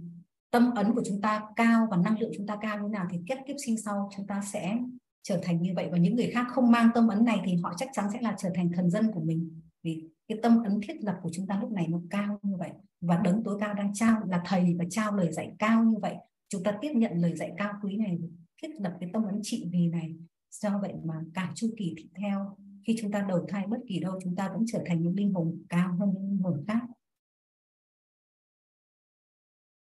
tâm 0.51 0.71
ấn 0.75 0.95
của 0.95 1.03
chúng 1.05 1.21
ta 1.21 1.43
cao 1.55 1.87
và 1.91 1.97
năng 1.97 2.19
lượng 2.19 2.31
chúng 2.37 2.47
ta 2.47 2.57
cao 2.61 2.83
như 2.83 2.89
nào 2.89 3.07
thì 3.11 3.19
kết 3.27 3.37
kiếp 3.47 3.55
sinh 3.65 3.77
sau 3.77 4.09
chúng 4.17 4.27
ta 4.27 4.41
sẽ 4.41 4.77
trở 5.23 5.39
thành 5.43 5.61
như 5.61 5.73
vậy. 5.75 5.89
Và 5.91 5.97
những 5.97 6.15
người 6.15 6.31
khác 6.33 6.47
không 6.49 6.71
mang 6.71 6.89
tâm 6.95 7.07
ấn 7.07 7.25
này 7.25 7.41
thì 7.45 7.55
họ 7.63 7.73
chắc 7.77 7.89
chắn 7.93 8.05
sẽ 8.13 8.21
là 8.21 8.35
trở 8.37 8.49
thành 8.55 8.71
thần 8.71 8.89
dân 8.89 9.11
của 9.11 9.21
mình. 9.21 9.61
Vì 9.83 10.03
cái 10.27 10.37
tâm 10.43 10.63
ấn 10.63 10.79
thiết 10.87 11.03
lập 11.03 11.19
của 11.21 11.29
chúng 11.33 11.47
ta 11.47 11.59
lúc 11.61 11.71
này 11.71 11.87
nó 11.87 12.01
cao 12.09 12.39
như 12.41 12.55
vậy. 12.55 12.71
Và 13.01 13.17
đấng 13.17 13.43
tối 13.43 13.57
cao 13.59 13.73
đang 13.73 13.93
trao, 13.93 14.25
là 14.25 14.41
thầy 14.45 14.75
và 14.79 14.85
trao 14.89 15.15
lời 15.15 15.31
dạy 15.31 15.51
cao 15.59 15.83
như 15.83 15.97
vậy. 16.01 16.15
Chúng 16.49 16.63
ta 16.63 16.77
tiếp 16.81 16.91
nhận 16.95 17.11
lời 17.15 17.35
dạy 17.35 17.51
cao 17.57 17.73
quý 17.83 17.97
này, 17.97 18.19
thiết 18.61 18.69
lập 18.81 18.97
cái 18.99 19.09
tâm 19.13 19.23
ấn 19.23 19.39
trị 19.43 19.69
vì 19.71 19.87
này. 19.87 20.15
Do 20.51 20.79
vậy 20.81 20.93
mà 21.03 21.21
cả 21.33 21.51
chu 21.55 21.67
kỳ 21.77 21.93
tiếp 21.97 22.07
theo, 22.15 22.57
khi 22.87 22.95
chúng 23.01 23.11
ta 23.11 23.25
đầu 23.29 23.45
thai 23.49 23.67
bất 23.67 23.77
kỳ 23.87 23.99
đâu, 23.99 24.19
chúng 24.23 24.35
ta 24.35 24.49
vẫn 24.49 24.63
trở 24.67 24.83
thành 24.85 25.01
những 25.01 25.15
linh 25.15 25.33
hồn 25.33 25.63
cao 25.69 25.95
hơn 25.99 26.13
những 26.13 26.29
linh 26.29 26.37
hồn 26.37 26.63
khác 26.67 26.81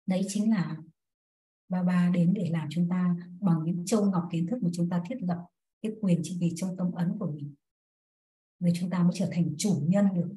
đấy 0.05 0.21
chính 0.27 0.51
là 0.51 0.77
ba 1.69 1.83
ba 1.83 2.11
đến 2.13 2.33
để 2.33 2.49
làm 2.51 2.67
chúng 2.71 2.89
ta 2.89 3.15
bằng 3.39 3.59
những 3.65 3.85
châu 3.85 4.11
ngọc 4.11 4.23
kiến 4.31 4.47
thức 4.47 4.63
mà 4.63 4.69
chúng 4.73 4.89
ta 4.89 5.03
thiết 5.09 5.15
lập 5.21 5.45
cái 5.81 5.91
quyền 6.01 6.19
trị 6.23 6.37
vì 6.41 6.51
trong 6.55 6.77
tâm 6.77 6.91
ấn 6.91 7.17
của 7.19 7.31
mình. 7.31 7.53
Người 8.59 8.71
chúng 8.75 8.89
ta 8.89 9.03
mới 9.03 9.11
trở 9.15 9.29
thành 9.31 9.55
chủ 9.57 9.83
nhân 9.87 10.05
được, 10.15 10.35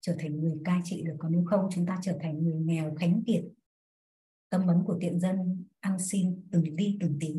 trở 0.00 0.16
thành 0.18 0.40
người 0.40 0.56
cai 0.64 0.80
trị 0.84 1.02
được. 1.02 1.16
Còn 1.18 1.32
nếu 1.32 1.44
không, 1.44 1.68
chúng 1.74 1.86
ta 1.86 1.98
trở 2.02 2.18
thành 2.20 2.42
người 2.42 2.60
nghèo 2.60 2.94
khánh 2.94 3.22
kiệt. 3.26 3.44
Tâm 4.50 4.66
ấn 4.66 4.84
của 4.86 4.98
tiện 5.00 5.20
dân 5.20 5.64
ăn 5.80 5.98
xin 5.98 6.48
từng 6.50 6.64
ly 6.76 6.96
từng 7.00 7.18
tí. 7.20 7.34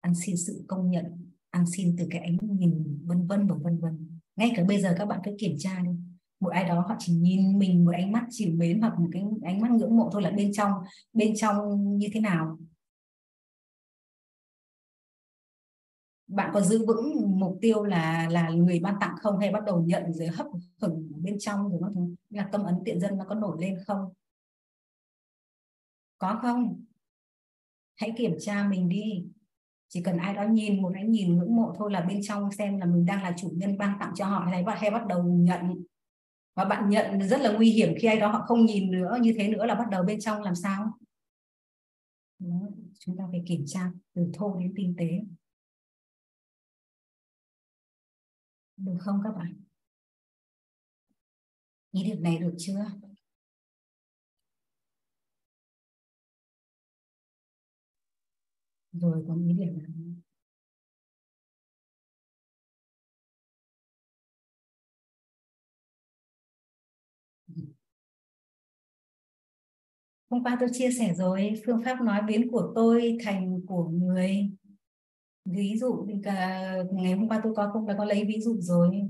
Ăn 0.00 0.14
xin 0.14 0.36
sự 0.36 0.64
công 0.68 0.90
nhận, 0.90 1.04
ăn 1.50 1.64
xin 1.66 1.96
từ 1.98 2.06
cái 2.10 2.20
ánh 2.20 2.36
nhìn 2.40 3.00
vân 3.04 3.26
vân 3.26 3.46
và 3.46 3.54
vân 3.54 3.78
vân. 3.78 4.18
Ngay 4.36 4.52
cả 4.56 4.64
bây 4.64 4.80
giờ 4.80 4.94
các 4.98 5.04
bạn 5.04 5.20
cứ 5.24 5.30
kiểm 5.38 5.54
tra 5.58 5.80
đi 5.80 5.90
một 6.42 6.48
ai 6.48 6.64
đó 6.64 6.80
họ 6.88 6.94
chỉ 6.98 7.12
nhìn 7.12 7.58
mình 7.58 7.84
một 7.84 7.92
ánh 7.94 8.12
mắt 8.12 8.26
chịu 8.30 8.52
mến 8.54 8.80
hoặc 8.80 8.98
một 8.98 9.08
cái 9.12 9.22
ánh 9.42 9.60
mắt 9.60 9.70
ngưỡng 9.70 9.96
mộ 9.96 10.10
thôi 10.12 10.22
là 10.22 10.30
bên 10.30 10.52
trong 10.52 10.72
bên 11.12 11.32
trong 11.36 11.56
như 11.98 12.08
thế 12.12 12.20
nào? 12.20 12.58
Bạn 16.26 16.50
có 16.54 16.60
giữ 16.60 16.86
vững 16.86 17.38
mục 17.40 17.58
tiêu 17.60 17.84
là 17.84 18.28
là 18.30 18.48
người 18.50 18.80
ban 18.80 18.94
tặng 19.00 19.14
không 19.20 19.38
hay 19.38 19.50
bắt 19.50 19.64
đầu 19.64 19.82
nhận 19.82 20.12
rồi 20.12 20.28
hấp 20.28 20.46
hửng 20.80 21.12
bên 21.22 21.36
trong 21.38 21.68
rồi 21.68 21.80
nó 21.80 21.90
là 22.30 22.48
tâm 22.52 22.64
ấn 22.64 22.74
tiện 22.84 23.00
dân 23.00 23.18
nó 23.18 23.24
có 23.28 23.34
nổi 23.34 23.56
lên 23.60 23.78
không? 23.86 24.12
Có 26.18 26.38
không? 26.42 26.84
Hãy 27.96 28.12
kiểm 28.16 28.36
tra 28.40 28.68
mình 28.68 28.88
đi. 28.88 29.26
Chỉ 29.88 30.02
cần 30.02 30.16
ai 30.18 30.34
đó 30.34 30.42
nhìn 30.44 30.82
một 30.82 30.92
ánh 30.94 31.10
nhìn 31.10 31.36
ngưỡng 31.36 31.56
mộ 31.56 31.74
thôi 31.78 31.92
là 31.92 32.00
bên 32.00 32.20
trong 32.22 32.52
xem 32.52 32.78
là 32.78 32.86
mình 32.86 33.04
đang 33.06 33.22
là 33.22 33.34
chủ 33.38 33.50
nhân 33.54 33.78
ban 33.78 33.98
tặng 34.00 34.12
cho 34.14 34.24
họ 34.24 34.46
hay 34.50 34.64
hay 34.76 34.90
bắt 34.90 35.06
đầu 35.06 35.24
nhận 35.24 35.60
và 36.54 36.64
bạn 36.64 36.90
nhận 36.90 37.28
rất 37.28 37.40
là 37.40 37.52
nguy 37.52 37.70
hiểm 37.70 37.94
khi 38.00 38.08
ai 38.08 38.20
đó 38.20 38.28
họ 38.28 38.44
không 38.46 38.66
nhìn 38.66 38.90
nữa 38.90 39.18
như 39.20 39.34
thế 39.38 39.48
nữa 39.48 39.66
là 39.66 39.74
bắt 39.74 39.84
đầu 39.90 40.02
bên 40.02 40.20
trong 40.20 40.42
làm 40.42 40.54
sao? 40.54 40.98
Đó, 42.38 42.68
chúng 42.98 43.16
ta 43.18 43.24
phải 43.30 43.42
kiểm 43.46 43.64
tra 43.66 43.90
từ 44.14 44.30
thô 44.34 44.58
đến 44.60 44.72
tinh 44.76 44.94
tế. 44.98 45.10
Được 48.76 48.96
không 49.00 49.20
các 49.24 49.30
bạn? 49.36 49.62
Ý 51.92 52.04
điểm 52.04 52.22
này 52.22 52.38
được 52.38 52.54
chưa? 52.58 52.86
Rồi 58.92 59.24
còn 59.28 59.48
ý 59.48 59.52
điểm 59.52 59.78
nào? 59.78 59.86
Hôm 70.32 70.44
qua 70.44 70.56
tôi 70.60 70.68
chia 70.72 70.90
sẻ 70.90 71.14
rồi, 71.14 71.54
phương 71.66 71.82
pháp 71.84 72.00
nói 72.00 72.22
biến 72.22 72.50
của 72.50 72.72
tôi 72.74 73.18
thành 73.24 73.60
của 73.66 73.88
người. 73.88 74.50
Ví 75.44 75.76
dụ 75.80 76.06
cả 76.22 76.72
ngày 76.92 77.12
hôm 77.12 77.28
qua 77.28 77.40
tôi 77.44 77.54
có 77.56 77.70
cũng 77.72 77.86
đã 77.86 77.94
có 77.98 78.04
lấy 78.04 78.24
ví 78.24 78.40
dụ 78.40 78.56
rồi. 78.60 79.02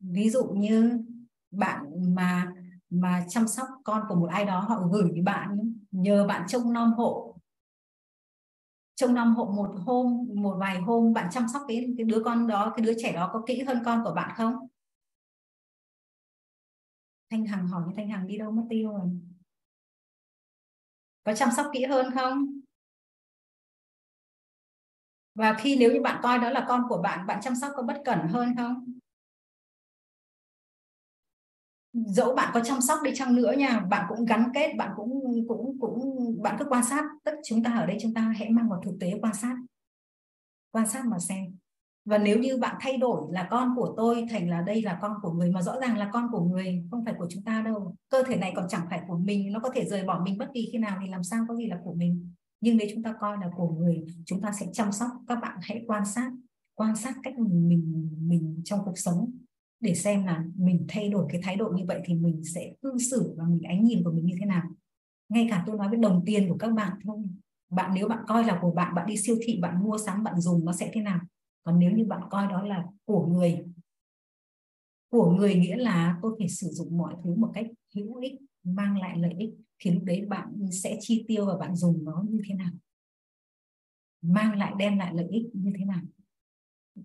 Ví 0.00 0.30
dụ 0.30 0.44
như 0.44 1.00
bạn 1.50 2.14
mà 2.14 2.52
mà 2.90 3.24
chăm 3.28 3.48
sóc 3.48 3.68
con 3.84 4.02
của 4.08 4.14
một 4.14 4.26
ai 4.30 4.44
đó, 4.44 4.60
họ 4.60 4.88
gửi 4.92 5.10
bạn, 5.24 5.74
nhờ 5.90 6.26
bạn 6.26 6.46
trông 6.48 6.72
nom 6.72 6.92
hộ. 6.92 7.36
Trông 8.94 9.14
nom 9.14 9.34
hộ 9.34 9.44
một 9.44 9.74
hôm, 9.86 10.28
một 10.34 10.56
vài 10.60 10.80
hôm, 10.80 11.12
bạn 11.12 11.28
chăm 11.32 11.46
sóc 11.52 11.62
cái 11.68 11.94
cái 11.98 12.04
đứa 12.04 12.22
con 12.24 12.46
đó, 12.46 12.72
cái 12.76 12.86
đứa 12.86 12.92
trẻ 12.98 13.12
đó 13.12 13.30
có 13.32 13.42
kỹ 13.46 13.62
hơn 13.62 13.78
con 13.84 14.04
của 14.04 14.12
bạn 14.14 14.34
không? 14.36 14.54
Thanh 17.30 17.46
hằng 17.46 17.66
hỏi, 17.68 17.92
thanh 17.96 18.08
hằng 18.08 18.26
đi 18.26 18.38
đâu 18.38 18.50
mất 18.50 18.64
tiêu 18.70 18.92
rồi? 18.92 19.10
Có 21.24 21.34
chăm 21.34 21.48
sóc 21.56 21.66
kỹ 21.72 21.84
hơn 21.84 22.10
không? 22.14 22.60
Và 25.34 25.54
khi 25.54 25.76
nếu 25.76 25.92
như 25.92 26.00
bạn 26.00 26.20
coi 26.22 26.38
đó 26.38 26.50
là 26.50 26.64
con 26.68 26.82
của 26.88 27.02
bạn 27.02 27.26
bạn 27.26 27.40
chăm 27.42 27.54
sóc 27.60 27.72
có 27.76 27.82
bất 27.82 28.02
cẩn 28.04 28.18
hơn 28.28 28.54
không? 28.56 29.00
Dẫu 31.92 32.34
bạn 32.34 32.50
có 32.54 32.60
chăm 32.64 32.80
sóc 32.80 32.98
đi 33.04 33.10
chăng 33.14 33.36
nữa 33.36 33.52
nha, 33.58 33.80
bạn 33.90 34.06
cũng 34.08 34.24
gắn 34.24 34.50
kết, 34.54 34.72
bạn 34.78 34.90
cũng 34.96 35.22
cũng 35.48 35.76
cũng, 35.80 36.16
bạn 36.42 36.56
cứ 36.58 36.64
quan 36.68 36.84
sát 36.84 37.04
tất 37.24 37.32
chúng 37.44 37.62
ta 37.62 37.70
ở 37.74 37.86
đây 37.86 37.96
chúng 38.00 38.14
ta 38.14 38.20
hãy 38.38 38.50
mang 38.50 38.68
vào 38.68 38.80
thực 38.84 38.96
tế 39.00 39.12
quan 39.22 39.34
sát. 39.34 39.56
Quan 40.70 40.86
sát 40.88 41.04
mà 41.06 41.18
xem 41.18 41.56
và 42.04 42.18
nếu 42.18 42.38
như 42.38 42.56
bạn 42.56 42.76
thay 42.80 42.96
đổi 42.96 43.26
là 43.30 43.48
con 43.50 43.72
của 43.76 43.94
tôi 43.96 44.26
thành 44.30 44.50
là 44.50 44.62
đây 44.62 44.82
là 44.82 44.98
con 45.02 45.12
của 45.22 45.32
người 45.32 45.50
mà 45.50 45.62
rõ 45.62 45.80
ràng 45.80 45.98
là 45.98 46.10
con 46.12 46.26
của 46.32 46.40
người 46.40 46.84
không 46.90 47.04
phải 47.04 47.14
của 47.18 47.26
chúng 47.30 47.42
ta 47.42 47.62
đâu. 47.62 47.94
Cơ 48.08 48.22
thể 48.22 48.36
này 48.36 48.52
còn 48.56 48.68
chẳng 48.68 48.86
phải 48.90 49.00
của 49.08 49.18
mình 49.18 49.52
nó 49.52 49.60
có 49.60 49.70
thể 49.74 49.84
rời 49.84 50.04
bỏ 50.04 50.22
mình 50.24 50.38
bất 50.38 50.50
kỳ 50.54 50.68
khi 50.72 50.78
nào 50.78 50.98
thì 51.02 51.08
làm 51.08 51.24
sao 51.24 51.44
có 51.48 51.56
gì 51.56 51.66
là 51.66 51.78
của 51.84 51.94
mình. 51.94 52.30
Nhưng 52.60 52.76
nếu 52.76 52.88
chúng 52.94 53.02
ta 53.02 53.14
coi 53.20 53.36
là 53.40 53.50
của 53.56 53.68
người 53.68 54.04
chúng 54.26 54.40
ta 54.40 54.52
sẽ 54.60 54.66
chăm 54.72 54.92
sóc. 54.92 55.08
Các 55.28 55.38
bạn 55.42 55.58
hãy 55.62 55.84
quan 55.86 56.04
sát 56.04 56.32
quan 56.74 56.96
sát 56.96 57.16
cách 57.22 57.38
mình 57.38 57.68
mình, 57.68 58.08
mình 58.20 58.60
trong 58.64 58.80
cuộc 58.84 58.98
sống 58.98 59.30
để 59.80 59.94
xem 59.94 60.24
là 60.24 60.44
mình 60.56 60.84
thay 60.88 61.08
đổi 61.08 61.26
cái 61.28 61.40
thái 61.44 61.56
độ 61.56 61.68
như 61.74 61.84
vậy 61.88 62.00
thì 62.04 62.14
mình 62.14 62.42
sẽ 62.54 62.72
cư 62.82 62.98
xử 63.10 63.34
và 63.38 63.44
mình 63.48 63.62
ánh 63.62 63.84
nhìn 63.84 64.04
của 64.04 64.12
mình 64.12 64.26
như 64.26 64.34
thế 64.40 64.46
nào. 64.46 64.62
Ngay 65.28 65.46
cả 65.50 65.64
tôi 65.66 65.76
nói 65.76 65.88
với 65.88 65.98
đồng 65.98 66.22
tiền 66.26 66.48
của 66.48 66.56
các 66.56 66.72
bạn 66.72 66.92
thôi. 67.04 67.18
Bạn 67.70 67.90
nếu 67.94 68.08
bạn 68.08 68.24
coi 68.28 68.44
là 68.44 68.58
của 68.62 68.70
bạn 68.70 68.94
bạn 68.94 69.06
đi 69.06 69.16
siêu 69.16 69.36
thị 69.42 69.58
bạn 69.62 69.84
mua 69.84 69.98
sắm 69.98 70.24
bạn 70.24 70.40
dùng 70.40 70.64
nó 70.64 70.72
sẽ 70.72 70.90
thế 70.92 71.00
nào? 71.00 71.20
Còn 71.62 71.78
nếu 71.78 71.92
như 71.92 72.04
bạn 72.04 72.22
coi 72.30 72.46
đó 72.46 72.62
là 72.62 72.86
của 73.04 73.26
người 73.26 73.64
của 75.10 75.30
người 75.30 75.54
nghĩa 75.54 75.76
là 75.76 76.18
tôi 76.22 76.34
phải 76.38 76.48
sử 76.48 76.66
dụng 76.66 76.98
mọi 76.98 77.14
thứ 77.24 77.34
một 77.34 77.50
cách 77.54 77.66
hữu 77.94 78.16
ích, 78.16 78.32
mang 78.64 78.98
lại 78.98 79.18
lợi 79.18 79.34
ích, 79.38 79.50
thì 79.78 79.90
lúc 79.90 80.04
đấy 80.04 80.26
bạn 80.28 80.56
sẽ 80.72 80.98
chi 81.00 81.24
tiêu 81.28 81.46
và 81.46 81.56
bạn 81.56 81.76
dùng 81.76 82.04
nó 82.04 82.24
như 82.28 82.40
thế 82.48 82.54
nào? 82.54 82.70
Mang 84.22 84.58
lại, 84.58 84.72
đem 84.78 84.98
lại 84.98 85.14
lợi 85.14 85.28
ích 85.30 85.46
như 85.52 85.72
thế 85.78 85.84
nào? 85.84 86.00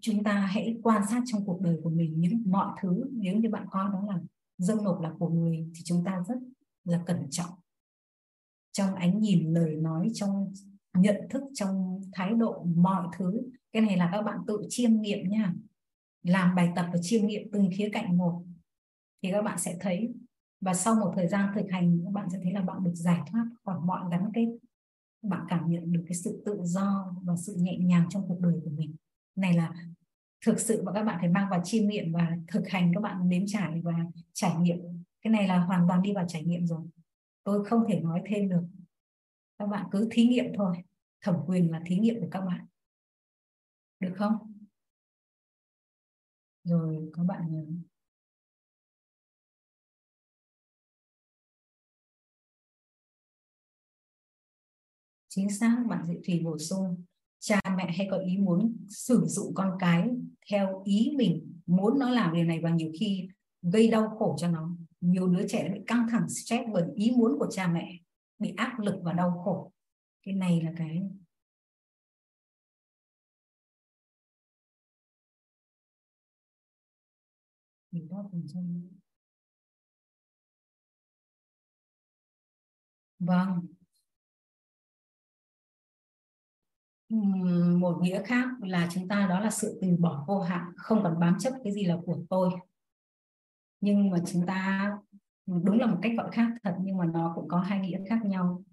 Chúng 0.02 0.24
ta 0.24 0.34
hãy 0.34 0.78
quan 0.84 1.02
sát 1.10 1.22
trong 1.26 1.46
cuộc 1.46 1.62
đời 1.62 1.80
của 1.84 1.90
mình 1.90 2.14
những 2.18 2.44
mọi 2.46 2.78
thứ. 2.82 3.10
Nếu 3.12 3.38
như 3.38 3.50
bạn 3.50 3.68
coi 3.72 3.90
đó 3.94 4.04
là 4.08 4.22
dâng 4.58 4.84
nộp 4.84 5.02
là 5.02 5.14
của 5.20 5.30
người 5.30 5.70
thì 5.76 5.82
chúng 5.84 6.04
ta 6.06 6.24
rất 6.28 6.40
là 6.84 7.04
cẩn 7.06 7.30
trọng. 7.30 7.52
Trong 8.72 8.96
ánh 8.96 9.20
nhìn, 9.20 9.54
lời 9.54 9.76
nói, 9.76 10.12
trong 10.14 10.54
nhận 10.98 11.16
thức 11.30 11.44
trong 11.54 12.02
thái 12.14 12.34
độ 12.34 12.64
mọi 12.76 13.08
thứ. 13.18 13.42
Cái 13.72 13.82
này 13.82 13.98
là 13.98 14.10
các 14.12 14.22
bạn 14.22 14.38
tự 14.48 14.62
chiêm 14.70 15.02
nghiệm 15.02 15.30
nha. 15.30 15.54
Làm 16.24 16.56
bài 16.56 16.70
tập 16.76 16.86
và 16.94 17.00
chiêm 17.02 17.26
nghiệm 17.28 17.52
từng 17.52 17.70
khía 17.78 17.90
cạnh 17.94 18.18
một 18.18 18.44
thì 19.24 19.32
các 19.32 19.42
bạn 19.42 19.58
sẽ 19.58 19.78
thấy. 19.80 20.14
Và 20.62 20.74
sau 20.74 20.96
một 20.96 21.14
thời 21.16 21.28
gian 21.28 21.50
thực 21.56 21.66
hành, 21.72 22.02
các 22.06 22.14
bạn 22.14 22.30
sẽ 22.30 22.40
thấy 22.44 22.54
là 22.54 22.62
bạn 22.62 22.84
được 22.84 22.94
giải 22.94 23.20
thoát 23.32 23.46
khỏi 23.64 23.80
mọi 23.86 24.02
gắn 24.12 24.32
kết. 24.34 24.48
Bạn 25.22 25.46
cảm 25.50 25.70
nhận 25.70 25.92
được 25.92 26.04
cái 26.08 26.16
sự 26.16 26.44
tự 26.46 26.60
do 26.64 27.16
và 27.24 27.36
sự 27.38 27.56
nhẹ 27.58 27.78
nhàng 27.78 28.08
trong 28.10 28.28
cuộc 28.28 28.40
đời 28.40 28.54
của 28.64 28.70
mình. 28.70 28.96
Này 29.36 29.54
là 29.54 29.74
thực 30.46 30.60
sự 30.60 30.84
và 30.86 30.92
các 30.94 31.04
bạn 31.04 31.18
phải 31.20 31.30
mang 31.30 31.50
vào 31.50 31.62
chiêm 31.64 31.88
nghiệm 31.88 32.12
và 32.12 32.38
thực 32.48 32.70
hành, 32.70 32.92
các 32.94 33.02
bạn 33.02 33.30
nếm 33.30 33.44
trải 33.48 33.82
và 33.82 33.94
trải 34.34 34.56
nghiệm. 34.60 34.80
Cái 35.22 35.32
này 35.32 35.48
là 35.48 35.60
hoàn 35.60 35.88
toàn 35.88 36.02
đi 36.02 36.14
vào 36.14 36.26
trải 36.28 36.44
nghiệm 36.44 36.68
rồi. 36.68 36.82
Tôi 37.44 37.66
không 37.66 37.84
thể 37.88 38.00
nói 38.00 38.22
thêm 38.26 38.50
được 38.50 38.64
các 39.58 39.66
bạn 39.66 39.86
cứ 39.92 40.08
thí 40.12 40.26
nghiệm 40.26 40.46
thôi. 40.58 40.78
Thẩm 41.22 41.36
quyền 41.48 41.72
là 41.72 41.82
thí 41.86 41.96
nghiệm 41.98 42.22
của 42.22 42.28
các 42.32 42.42
bạn. 42.42 42.66
Được 44.00 44.14
không? 44.18 44.54
Rồi 46.64 47.12
các 47.14 47.24
bạn 47.24 47.76
chính 55.36 55.50
xác, 55.50 55.84
bạn 55.90 56.06
diệu 56.08 56.22
thủy 56.28 56.42
bổ 56.44 56.58
sung. 56.58 57.04
Cha 57.40 57.62
mẹ 57.78 57.92
hay 57.98 58.08
có 58.12 58.18
ý 58.18 58.38
muốn 58.38 58.78
sử 58.90 59.26
dụng 59.26 59.54
con 59.54 59.78
cái 59.80 60.10
theo 60.52 60.82
ý 60.86 61.14
mình. 61.18 61.62
Muốn 61.66 62.00
nó 62.00 62.10
làm 62.10 62.34
điều 62.34 62.44
này 62.44 62.60
và 62.64 62.70
nhiều 62.70 62.92
khi 63.00 63.28
gây 63.62 63.92
đau 63.92 64.16
khổ 64.20 64.36
cho 64.40 64.48
nó. 64.48 64.70
Nhiều 65.02 65.28
đứa 65.28 65.48
trẻ 65.48 65.70
bị 65.74 65.80
căng 65.88 66.08
thẳng 66.12 66.30
stress 66.30 66.64
bởi 66.74 66.84
ý 66.96 67.12
muốn 67.12 67.40
của 67.40 67.48
cha 67.52 67.68
mẹ 67.68 68.05
bị 68.46 68.54
áp 68.58 68.80
lực 68.80 68.96
và 69.04 69.14
đau 69.14 69.42
khổ. 69.46 69.72
Cái 70.24 70.34
này 70.36 70.62
là 70.62 70.72
cái 70.78 71.02
mình 77.92 78.08
phần 78.32 78.90
vâng. 83.20 83.68
Một 87.80 88.00
nghĩa 88.02 88.24
khác 88.26 88.48
là 88.62 88.90
chúng 88.94 89.08
ta, 89.08 89.28
đó 89.28 89.40
là 89.40 89.52
sự 89.52 89.80
từ 89.82 89.88
bỏ 90.00 90.26
vô 90.28 90.40
hạn, 90.40 90.74
không 90.78 91.04
còn 91.04 91.20
bám 91.20 91.38
chấp 91.40 91.54
cái 91.64 91.74
gì 91.74 91.84
là 91.86 91.98
của 92.06 92.18
tôi. 92.30 92.50
Nhưng 93.82 94.10
mà 94.10 94.18
chúng 94.28 94.46
ta 94.48 94.92
đúng 95.48 95.80
là 95.80 95.88
một 95.88 95.98
cách 96.02 96.12
gọi 96.18 96.32
khác 96.32 96.48
thật 96.64 96.76
nhưng 96.82 96.98
mà 96.98 97.06
nó 97.06 97.32
cũng 97.36 97.48
có 97.48 97.60
hai 97.60 97.80
nghĩa 97.80 98.00
khác 98.10 98.26
nhau. 98.26 98.64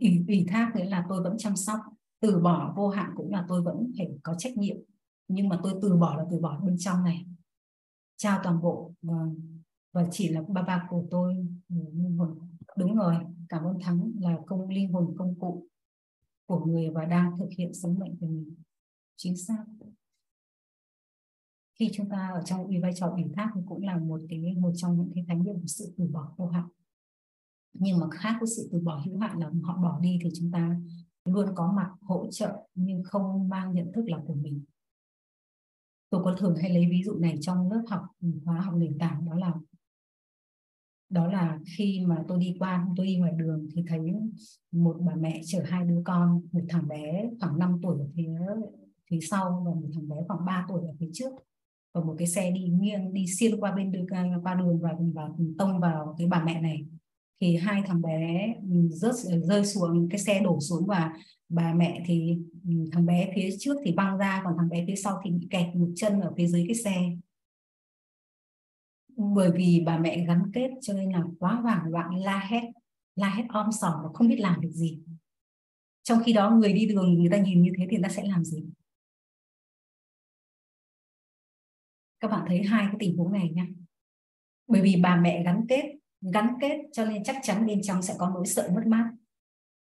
Ủy, 0.00 0.24
ủy 0.28 0.46
thác 0.48 0.72
nghĩa 0.74 0.84
là 0.84 1.06
tôi 1.08 1.22
vẫn 1.22 1.34
chăm 1.38 1.56
sóc 1.56 1.80
từ 2.20 2.38
bỏ 2.38 2.74
vô 2.76 2.88
hạn 2.88 3.10
cũng 3.16 3.32
là 3.32 3.44
tôi 3.48 3.62
vẫn 3.62 3.92
phải 3.98 4.08
có 4.22 4.34
trách 4.38 4.56
nhiệm. 4.56 4.76
Nhưng 5.28 5.48
mà 5.48 5.60
tôi 5.62 5.74
từ 5.82 5.96
bỏ 5.96 6.16
là 6.16 6.24
từ 6.30 6.40
bỏ 6.40 6.60
bên 6.60 6.76
trong 6.78 7.04
này. 7.04 7.26
Trao 8.16 8.40
toàn 8.44 8.62
bộ 8.62 8.92
và, 9.02 9.14
và 9.92 10.08
chỉ 10.10 10.28
là 10.28 10.42
ba 10.48 10.62
ba 10.62 10.86
của 10.90 11.04
tôi 11.10 11.46
ừ, 11.68 11.76
đúng 12.76 12.96
rồi 12.96 13.14
cảm 13.48 13.64
ơn 13.64 13.78
thắng 13.80 14.12
là 14.20 14.38
công 14.46 14.68
linh 14.68 14.92
hồn 14.92 15.14
công 15.18 15.34
cụ 15.40 15.66
của 16.46 16.64
người 16.64 16.90
và 16.90 17.04
đang 17.04 17.38
thực 17.38 17.48
hiện 17.58 17.74
sứ 17.74 17.88
mệnh 17.88 18.16
của 18.20 18.26
mình. 18.26 18.54
Chính 19.16 19.36
xác 19.36 19.64
khi 21.80 21.90
chúng 21.92 22.08
ta 22.08 22.30
ở 22.34 22.42
trong 22.44 22.80
vai 22.82 22.92
trò 22.94 23.06
ủy 23.06 23.24
thác 23.34 23.50
thì 23.54 23.60
cũng 23.66 23.82
là 23.82 23.98
một 23.98 24.20
cái, 24.28 24.54
một 24.58 24.72
trong 24.76 24.96
những 24.96 25.10
cái 25.14 25.24
khái 25.28 25.36
niệm 25.36 25.54
của 25.54 25.66
sự 25.66 25.94
từ 25.96 26.06
bỏ 26.06 26.34
vô 26.36 26.46
hạn. 26.46 26.68
Nhưng 27.72 27.98
mà 28.00 28.06
khác 28.12 28.36
với 28.40 28.48
sự 28.56 28.68
từ 28.72 28.80
bỏ 28.80 29.02
hữu 29.06 29.18
hạn 29.18 29.38
là 29.38 29.50
họ 29.62 29.76
bỏ 29.82 29.98
đi 30.00 30.18
thì 30.22 30.30
chúng 30.38 30.50
ta 30.50 30.76
luôn 31.24 31.48
có 31.54 31.72
mặt 31.76 31.90
hỗ 32.00 32.26
trợ 32.30 32.66
nhưng 32.74 33.02
không 33.04 33.48
mang 33.48 33.74
nhận 33.74 33.92
thức 33.92 34.04
là 34.08 34.18
của 34.26 34.34
mình. 34.34 34.64
Tôi 36.10 36.24
có 36.24 36.36
thường 36.38 36.56
hay 36.56 36.70
lấy 36.70 36.86
ví 36.90 37.02
dụ 37.04 37.18
này 37.18 37.38
trong 37.40 37.72
lớp 37.72 37.82
học 37.88 38.02
ừ, 38.22 38.28
hóa 38.44 38.60
học 38.60 38.74
nền 38.76 38.98
tảng, 38.98 39.24
đó 39.24 39.34
là 39.34 39.54
đó 41.08 41.26
là 41.26 41.58
khi 41.76 42.04
mà 42.06 42.24
tôi 42.28 42.38
đi 42.38 42.56
qua, 42.58 42.86
tôi 42.96 43.06
đi 43.06 43.16
ngoài 43.16 43.32
đường 43.36 43.68
thì 43.74 43.84
thấy 43.88 44.00
một 44.72 44.96
bà 45.06 45.14
mẹ 45.14 45.40
chở 45.44 45.62
hai 45.66 45.84
đứa 45.84 46.02
con, 46.04 46.40
một 46.52 46.60
thằng 46.68 46.88
bé 46.88 47.30
khoảng 47.40 47.58
5 47.58 47.78
tuổi 47.82 47.98
ở 47.98 48.06
phía 48.16 48.38
phía 49.10 49.18
sau 49.30 49.62
và 49.66 49.74
một 49.74 49.88
thằng 49.94 50.08
bé 50.08 50.16
khoảng 50.28 50.44
3 50.44 50.66
tuổi 50.68 50.86
ở 50.86 50.94
phía 50.98 51.10
trước 51.12 51.32
và 51.92 52.00
một 52.00 52.14
cái 52.18 52.28
xe 52.28 52.50
đi 52.50 52.60
nghiêng 52.60 53.12
đi 53.12 53.26
xuyên 53.26 53.60
qua 53.60 53.72
bên 53.72 53.92
đường 53.92 54.06
à, 54.10 54.24
qua 54.42 54.54
đường 54.54 54.80
và, 54.80 54.90
và 55.14 55.28
tông 55.58 55.80
vào 55.80 56.14
cái 56.18 56.26
bà 56.26 56.44
mẹ 56.44 56.60
này. 56.60 56.86
Thì 57.40 57.56
hai 57.56 57.82
thằng 57.86 58.02
bé 58.02 58.54
ừ, 58.62 58.88
rớt 58.90 59.14
ờ, 59.30 59.40
rơi 59.40 59.66
xuống 59.66 60.08
cái 60.10 60.18
xe 60.18 60.40
đổ 60.40 60.60
xuống 60.60 60.86
và 60.86 61.12
bà 61.48 61.74
mẹ 61.74 62.02
thì 62.06 62.38
ừ, 62.64 62.70
thằng 62.92 63.06
bé 63.06 63.32
phía 63.34 63.48
trước 63.60 63.76
thì 63.84 63.94
văng 63.96 64.18
ra 64.18 64.42
còn 64.44 64.54
thằng 64.58 64.68
bé 64.68 64.84
phía 64.86 64.96
sau 64.96 65.20
thì 65.24 65.30
bị 65.30 65.46
kẹt 65.50 65.76
một 65.76 65.88
chân 65.96 66.20
ở 66.20 66.32
phía 66.36 66.46
dưới 66.46 66.64
cái 66.68 66.74
xe. 66.74 67.16
Bởi 69.16 69.50
vì 69.54 69.82
bà 69.86 69.98
mẹ 69.98 70.26
gắn 70.26 70.50
kết 70.54 70.70
cho 70.80 70.94
nên 70.94 71.12
là 71.12 71.24
quá 71.38 71.54
hoảng 71.54 71.84
loạn 71.88 72.16
la 72.16 72.38
hét 72.50 72.62
la 73.16 73.30
hét 73.30 73.44
om 73.48 73.72
sòm 73.80 73.92
và 74.02 74.08
không 74.14 74.28
biết 74.28 74.40
làm 74.40 74.60
được 74.60 74.72
gì. 74.72 74.98
Trong 76.02 76.18
khi 76.24 76.32
đó 76.32 76.50
người 76.50 76.72
đi 76.72 76.86
đường 76.86 77.14
người 77.14 77.30
ta 77.30 77.36
nhìn 77.36 77.62
như 77.62 77.72
thế 77.78 77.86
thì 77.90 77.96
người 77.96 78.02
ta 78.02 78.08
sẽ 78.08 78.24
làm 78.24 78.44
gì? 78.44 78.64
Các 82.20 82.28
bạn 82.28 82.44
thấy 82.48 82.62
hai 82.62 82.86
cái 82.86 82.96
tình 82.98 83.16
huống 83.16 83.32
này 83.32 83.50
nha. 83.54 83.66
Bởi 84.66 84.82
vì 84.82 84.96
bà 85.02 85.16
mẹ 85.16 85.42
gắn 85.44 85.66
kết 85.68 86.00
gắn 86.20 86.54
kết 86.60 86.78
cho 86.92 87.04
nên 87.04 87.24
chắc 87.24 87.36
chắn 87.42 87.66
bên 87.66 87.82
trong 87.82 88.02
sẽ 88.02 88.14
có 88.18 88.30
nỗi 88.34 88.46
sợ 88.46 88.70
mất 88.74 88.82
mát. 88.86 89.10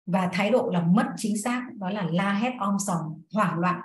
Và 0.06 0.30
thái 0.32 0.50
độ 0.50 0.70
là 0.70 0.82
mất 0.82 1.06
chính 1.16 1.42
xác, 1.42 1.70
đó 1.75 1.90
là 1.90 2.08
la 2.12 2.35
hét 2.35 2.52
om 2.58 2.76
sòm, 2.87 3.23
hoảng 3.32 3.58
loạn. 3.58 3.80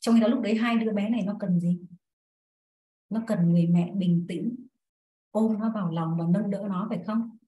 Trong 0.00 0.14
khi 0.14 0.20
đó 0.20 0.28
lúc 0.28 0.40
đấy 0.40 0.54
hai 0.54 0.76
đứa 0.76 0.92
bé 0.92 1.08
này 1.08 1.22
nó 1.22 1.36
cần 1.40 1.60
gì? 1.60 1.80
Nó 3.10 3.22
cần 3.26 3.52
người 3.52 3.66
mẹ 3.66 3.92
bình 3.94 4.24
tĩnh, 4.28 4.54
ôm 5.30 5.58
nó 5.58 5.72
vào 5.74 5.90
lòng 5.90 6.16
và 6.18 6.24
nâng 6.30 6.50
đỡ 6.50 6.66
nó, 6.68 6.86
phải 6.88 6.98
không? 7.06 7.38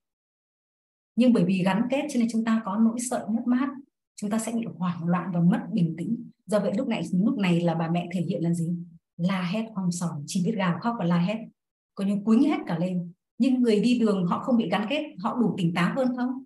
Nhưng 1.16 1.32
bởi 1.32 1.44
vì 1.44 1.62
gắn 1.62 1.82
kết 1.90 2.06
cho 2.10 2.20
nên 2.20 2.28
chúng 2.32 2.44
ta 2.44 2.62
có 2.64 2.76
nỗi 2.76 3.00
sợ 3.10 3.26
mất 3.30 3.42
mát, 3.46 3.68
chúng 4.14 4.30
ta 4.30 4.38
sẽ 4.38 4.52
bị 4.52 4.66
hoảng 4.76 5.08
loạn 5.08 5.30
và 5.34 5.40
mất 5.40 5.66
bình 5.72 5.94
tĩnh. 5.98 6.30
Do 6.46 6.60
vậy 6.60 6.72
lúc 6.76 6.88
này 6.88 7.02
lúc 7.12 7.38
này 7.38 7.60
là 7.60 7.74
bà 7.74 7.90
mẹ 7.90 8.08
thể 8.12 8.20
hiện 8.20 8.42
là 8.42 8.54
gì? 8.54 8.76
La 9.16 9.42
hét 9.42 9.66
om 9.74 9.90
sòm. 9.90 10.22
Chỉ 10.26 10.42
biết 10.44 10.54
gào 10.56 10.78
khóc 10.80 10.96
và 10.98 11.04
la 11.04 11.18
hét. 11.18 11.46
Có 11.94 12.04
như 12.04 12.16
quýnh 12.24 12.42
hết 12.42 12.58
cả 12.66 12.78
lên. 12.78 13.12
Nhưng 13.38 13.62
người 13.62 13.80
đi 13.80 13.98
đường 13.98 14.26
họ 14.26 14.40
không 14.40 14.56
bị 14.56 14.68
gắn 14.70 14.86
kết 14.90 15.04
họ 15.18 15.36
đủ 15.40 15.54
tỉnh 15.58 15.74
táo 15.74 15.94
hơn 15.96 16.16
không? 16.16 16.42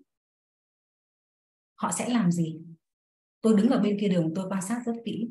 Họ 1.76 1.92
sẽ 1.92 2.08
làm 2.08 2.32
gì? 2.32 2.60
Tôi 3.40 3.56
đứng 3.56 3.68
ở 3.68 3.80
bên 3.80 3.96
kia 4.00 4.08
đường 4.08 4.32
tôi 4.34 4.46
quan 4.50 4.62
sát 4.62 4.82
rất 4.86 4.94
kỹ. 5.04 5.28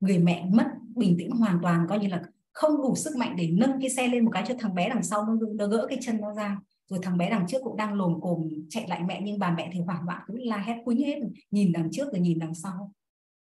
Người 0.00 0.18
mẹ 0.18 0.48
mất 0.52 0.66
bình 0.96 1.16
tĩnh 1.18 1.30
hoàn 1.30 1.58
toàn 1.62 1.86
coi 1.88 1.98
như 1.98 2.08
là 2.08 2.22
không 2.52 2.76
đủ 2.76 2.94
sức 2.96 3.16
mạnh 3.16 3.34
để 3.38 3.50
nâng 3.52 3.80
cái 3.80 3.90
xe 3.90 4.08
lên 4.08 4.24
một 4.24 4.30
cái 4.34 4.44
cho 4.48 4.54
thằng 4.58 4.74
bé 4.74 4.88
đằng 4.88 5.02
sau 5.02 5.26
nó, 5.26 5.36
nó 5.54 5.66
gỡ 5.66 5.86
cái 5.88 5.98
chân 6.02 6.20
nó 6.20 6.34
ra. 6.34 6.58
Rồi 6.88 7.00
thằng 7.02 7.18
bé 7.18 7.30
đằng 7.30 7.46
trước 7.48 7.58
cũng 7.62 7.76
đang 7.76 7.94
lồm 7.94 8.20
cồm 8.20 8.48
chạy 8.68 8.88
lại 8.88 9.02
mẹ 9.06 9.20
nhưng 9.24 9.38
bà 9.38 9.54
mẹ 9.56 9.70
thì 9.72 9.80
hoảng 9.80 10.04
loạn 10.04 10.22
cứ 10.26 10.34
la 10.36 10.58
hét 10.58 10.82
quýnh 10.84 10.98
hết. 10.98 11.20
Nhìn 11.50 11.72
đằng 11.72 11.88
trước 11.92 12.12
rồi 12.12 12.20
nhìn 12.20 12.38
đằng 12.38 12.54
sau 12.54 12.92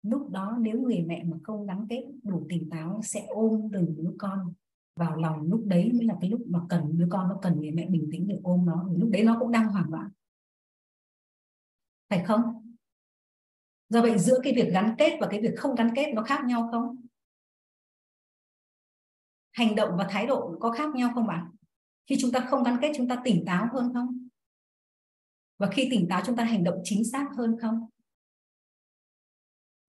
lúc 0.03 0.29
đó 0.29 0.57
nếu 0.59 0.81
người 0.81 1.01
mẹ 1.01 1.23
mà 1.23 1.37
không 1.43 1.65
gắn 1.67 1.85
kết 1.89 2.03
đủ 2.23 2.45
tỉnh 2.49 2.69
táo 2.69 3.01
sẽ 3.03 3.25
ôm 3.27 3.69
từng 3.73 3.95
đứa 3.97 4.11
con 4.17 4.53
vào 4.95 5.15
lòng, 5.15 5.43
lúc 5.43 5.63
đấy 5.65 5.91
mới 5.93 6.05
là 6.05 6.17
cái 6.21 6.29
lúc 6.29 6.41
mà 6.47 6.59
cần, 6.69 6.97
đứa 6.97 7.07
con 7.09 7.29
nó 7.29 7.39
cần 7.41 7.59
người 7.59 7.71
mẹ 7.71 7.89
bình 7.89 8.09
tĩnh 8.11 8.27
để 8.27 8.39
ôm 8.43 8.65
nó 8.65 8.89
lúc 8.97 9.09
đấy 9.09 9.23
nó 9.23 9.37
cũng 9.39 9.51
đang 9.51 9.67
hoảng 9.67 9.89
loạn. 9.89 10.09
Phải 12.09 12.23
không? 12.25 12.75
Do 13.89 14.01
vậy 14.01 14.19
giữa 14.19 14.39
cái 14.43 14.53
việc 14.55 14.69
gắn 14.73 14.95
kết 14.97 15.17
và 15.21 15.27
cái 15.31 15.41
việc 15.41 15.53
không 15.57 15.75
gắn 15.75 15.91
kết 15.95 16.11
nó 16.13 16.23
khác 16.23 16.45
nhau 16.45 16.69
không? 16.71 17.05
Hành 19.51 19.75
động 19.75 19.89
và 19.97 20.07
thái 20.09 20.27
độ 20.27 20.55
có 20.59 20.71
khác 20.71 20.95
nhau 20.95 21.11
không 21.15 21.27
bạn? 21.27 21.47
Khi 22.07 22.15
chúng 22.19 22.31
ta 22.31 22.39
không 22.49 22.63
gắn 22.63 22.77
kết, 22.81 22.91
chúng 22.95 23.07
ta 23.07 23.21
tỉnh 23.23 23.43
táo 23.45 23.67
hơn 23.73 23.93
không? 23.93 24.27
Và 25.57 25.69
khi 25.71 25.87
tỉnh 25.91 26.07
táo, 26.09 26.21
chúng 26.25 26.35
ta 26.35 26.43
hành 26.43 26.63
động 26.63 26.81
chính 26.83 27.03
xác 27.05 27.29
hơn 27.37 27.55
không? 27.61 27.89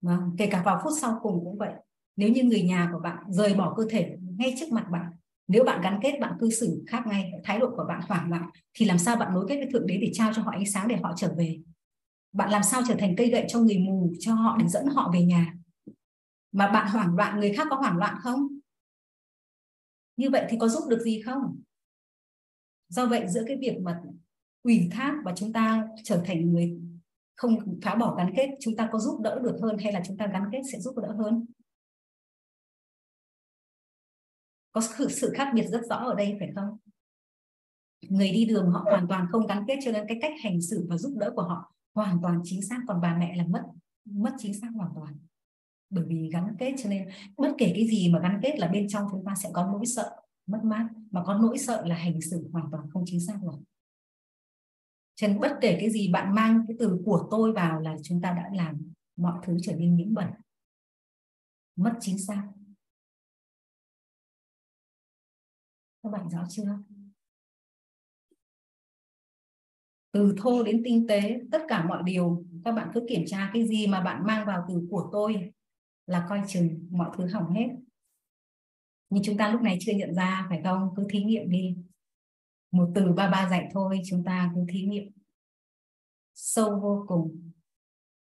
Vâng 0.01 0.35
kể 0.37 0.47
cả 0.51 0.61
vào 0.65 0.81
phút 0.83 0.93
sau 1.01 1.19
cùng 1.21 1.45
cũng 1.45 1.57
vậy. 1.57 1.73
Nếu 2.15 2.29
như 2.29 2.43
người 2.43 2.61
nhà 2.61 2.89
của 2.93 2.99
bạn 2.99 3.23
rời 3.29 3.53
bỏ 3.53 3.73
cơ 3.77 3.85
thể 3.89 4.17
ngay 4.37 4.55
trước 4.59 4.71
mặt 4.71 4.85
bạn, 4.91 5.11
nếu 5.47 5.63
bạn 5.63 5.81
gắn 5.81 5.99
kết, 6.03 6.17
bạn 6.21 6.33
cư 6.39 6.49
xử 6.49 6.83
khác 6.87 7.07
ngay, 7.07 7.31
thái 7.43 7.59
độ 7.59 7.69
của 7.75 7.85
bạn 7.87 8.01
hoảng 8.07 8.29
loạn, 8.29 8.49
thì 8.73 8.85
làm 8.85 8.97
sao 8.97 9.15
bạn 9.15 9.33
nối 9.33 9.45
kết 9.49 9.55
với 9.55 9.67
thượng 9.71 9.87
đế 9.87 9.97
để 9.97 10.09
trao 10.13 10.33
cho 10.33 10.41
họ 10.41 10.51
ánh 10.51 10.65
sáng 10.65 10.87
để 10.87 10.95
họ 11.03 11.13
trở 11.17 11.33
về? 11.37 11.59
Bạn 12.33 12.49
làm 12.49 12.63
sao 12.63 12.81
trở 12.87 12.95
thành 12.99 13.15
cây 13.17 13.29
gậy 13.29 13.45
cho 13.49 13.59
người 13.59 13.77
mù, 13.79 14.13
cho 14.19 14.33
họ 14.33 14.57
để 14.59 14.67
dẫn 14.67 14.85
họ 14.85 15.11
về 15.13 15.21
nhà? 15.21 15.53
Mà 16.51 16.71
bạn 16.71 16.91
hoảng 16.91 17.15
loạn, 17.15 17.39
người 17.39 17.53
khác 17.53 17.67
có 17.69 17.75
hoảng 17.75 17.97
loạn 17.97 18.15
không? 18.21 18.47
Như 20.17 20.29
vậy 20.29 20.45
thì 20.49 20.57
có 20.59 20.67
giúp 20.67 20.83
được 20.89 20.99
gì 21.01 21.21
không? 21.21 21.61
Do 22.87 23.05
vậy, 23.05 23.27
giữa 23.27 23.43
cái 23.47 23.57
việc 23.57 23.77
mà 23.81 24.01
ủy 24.63 24.89
thác 24.91 25.15
và 25.25 25.33
chúng 25.35 25.53
ta 25.53 25.87
trở 26.03 26.23
thành 26.25 26.51
người 26.51 26.79
không 27.41 27.79
phá 27.83 27.95
bỏ 27.95 28.15
gắn 28.15 28.33
kết 28.35 28.49
chúng 28.59 28.75
ta 28.75 28.89
có 28.91 28.99
giúp 28.99 29.21
đỡ 29.21 29.39
được 29.43 29.57
hơn 29.61 29.77
hay 29.77 29.93
là 29.93 30.01
chúng 30.05 30.17
ta 30.17 30.27
gắn 30.33 30.43
kết 30.51 30.61
sẽ 30.71 30.79
giúp 30.79 30.95
đỡ 30.97 31.15
hơn? 31.17 31.45
Có 34.71 34.81
sự, 34.81 35.09
sự 35.09 35.31
khác 35.35 35.51
biệt 35.55 35.67
rất 35.67 35.81
rõ 35.89 35.95
ở 35.95 36.15
đây 36.15 36.35
phải 36.39 36.49
không? 36.55 36.77
Người 38.09 38.31
đi 38.31 38.45
đường 38.45 38.71
họ 38.71 38.79
hoàn 38.83 39.07
toàn 39.07 39.27
không 39.31 39.47
gắn 39.47 39.63
kết 39.67 39.79
cho 39.85 39.91
nên 39.91 40.05
cái 40.07 40.17
cách 40.21 40.33
hành 40.43 40.61
xử 40.61 40.85
và 40.89 40.97
giúp 40.97 41.17
đỡ 41.17 41.31
của 41.35 41.43
họ 41.43 41.73
hoàn 41.93 42.21
toàn 42.21 42.41
chính 42.43 42.61
xác 42.61 42.79
còn 42.87 43.01
bà 43.01 43.17
mẹ 43.17 43.35
là 43.35 43.45
mất 43.47 43.63
mất 44.05 44.33
chính 44.37 44.61
xác 44.61 44.69
hoàn 44.75 44.91
toàn. 44.95 45.17
Bởi 45.89 46.05
vì 46.07 46.29
gắn 46.33 46.55
kết 46.59 46.73
cho 46.83 46.89
nên 46.89 47.09
bất 47.37 47.51
kể 47.57 47.71
cái 47.75 47.87
gì 47.87 48.09
mà 48.13 48.19
gắn 48.19 48.39
kết 48.43 48.59
là 48.59 48.67
bên 48.67 48.87
trong 48.89 49.07
chúng 49.11 49.25
ta 49.25 49.33
sẽ 49.43 49.49
có 49.53 49.69
nỗi 49.73 49.85
sợ 49.85 50.15
mất 50.45 50.59
mát 50.63 50.87
mà 51.11 51.23
có 51.25 51.33
nỗi 51.33 51.57
sợ 51.57 51.85
là 51.85 51.95
hành 51.95 52.21
xử 52.21 52.49
hoàn 52.51 52.71
toàn 52.71 52.89
không 52.89 53.03
chính 53.05 53.19
xác 53.19 53.37
rồi 53.41 53.55
cho 55.21 55.27
nên 55.27 55.39
bất 55.39 55.57
kể 55.61 55.77
cái 55.79 55.91
gì 55.91 56.11
bạn 56.11 56.35
mang 56.35 56.65
cái 56.67 56.77
từ 56.79 57.01
của 57.05 57.27
tôi 57.31 57.51
vào 57.51 57.79
là 57.79 57.95
chúng 58.03 58.21
ta 58.21 58.31
đã 58.31 58.49
làm 58.53 58.91
mọi 59.15 59.39
thứ 59.43 59.57
trở 59.61 59.75
nên 59.75 59.95
nhiễm 59.95 60.13
bẩn, 60.13 60.27
mất 61.75 61.93
chính 61.99 62.17
xác. 62.17 62.47
Các 66.03 66.09
bạn 66.11 66.29
rõ 66.29 66.45
chưa? 66.49 66.79
Từ 70.11 70.35
thô 70.37 70.63
đến 70.63 70.81
tinh 70.85 71.07
tế, 71.07 71.41
tất 71.51 71.61
cả 71.67 71.85
mọi 71.85 72.03
điều, 72.05 72.45
các 72.65 72.71
bạn 72.71 72.91
cứ 72.93 73.05
kiểm 73.09 73.23
tra 73.27 73.51
cái 73.53 73.67
gì 73.67 73.87
mà 73.87 74.01
bạn 74.01 74.25
mang 74.25 74.47
vào 74.47 74.65
từ 74.69 74.87
của 74.89 75.09
tôi 75.11 75.51
là 76.07 76.25
coi 76.29 76.41
chừng 76.47 76.87
mọi 76.91 77.09
thứ 77.17 77.27
hỏng 77.27 77.53
hết. 77.53 77.67
Nhưng 79.09 79.23
chúng 79.23 79.37
ta 79.37 79.51
lúc 79.51 79.61
này 79.61 79.77
chưa 79.81 79.93
nhận 79.93 80.13
ra, 80.13 80.45
phải 80.49 80.61
không? 80.63 80.93
Cứ 80.95 81.07
thí 81.09 81.23
nghiệm 81.23 81.49
đi 81.49 81.77
một 82.71 82.91
từ 82.95 83.13
ba 83.13 83.29
ba 83.29 83.49
dạy 83.49 83.69
thôi, 83.73 84.01
chúng 84.05 84.23
ta 84.23 84.51
cứ 84.55 84.65
thí 84.69 84.85
nghiệm. 84.85 85.11
Sâu 86.33 86.79
vô 86.79 87.05
cùng. 87.07 87.51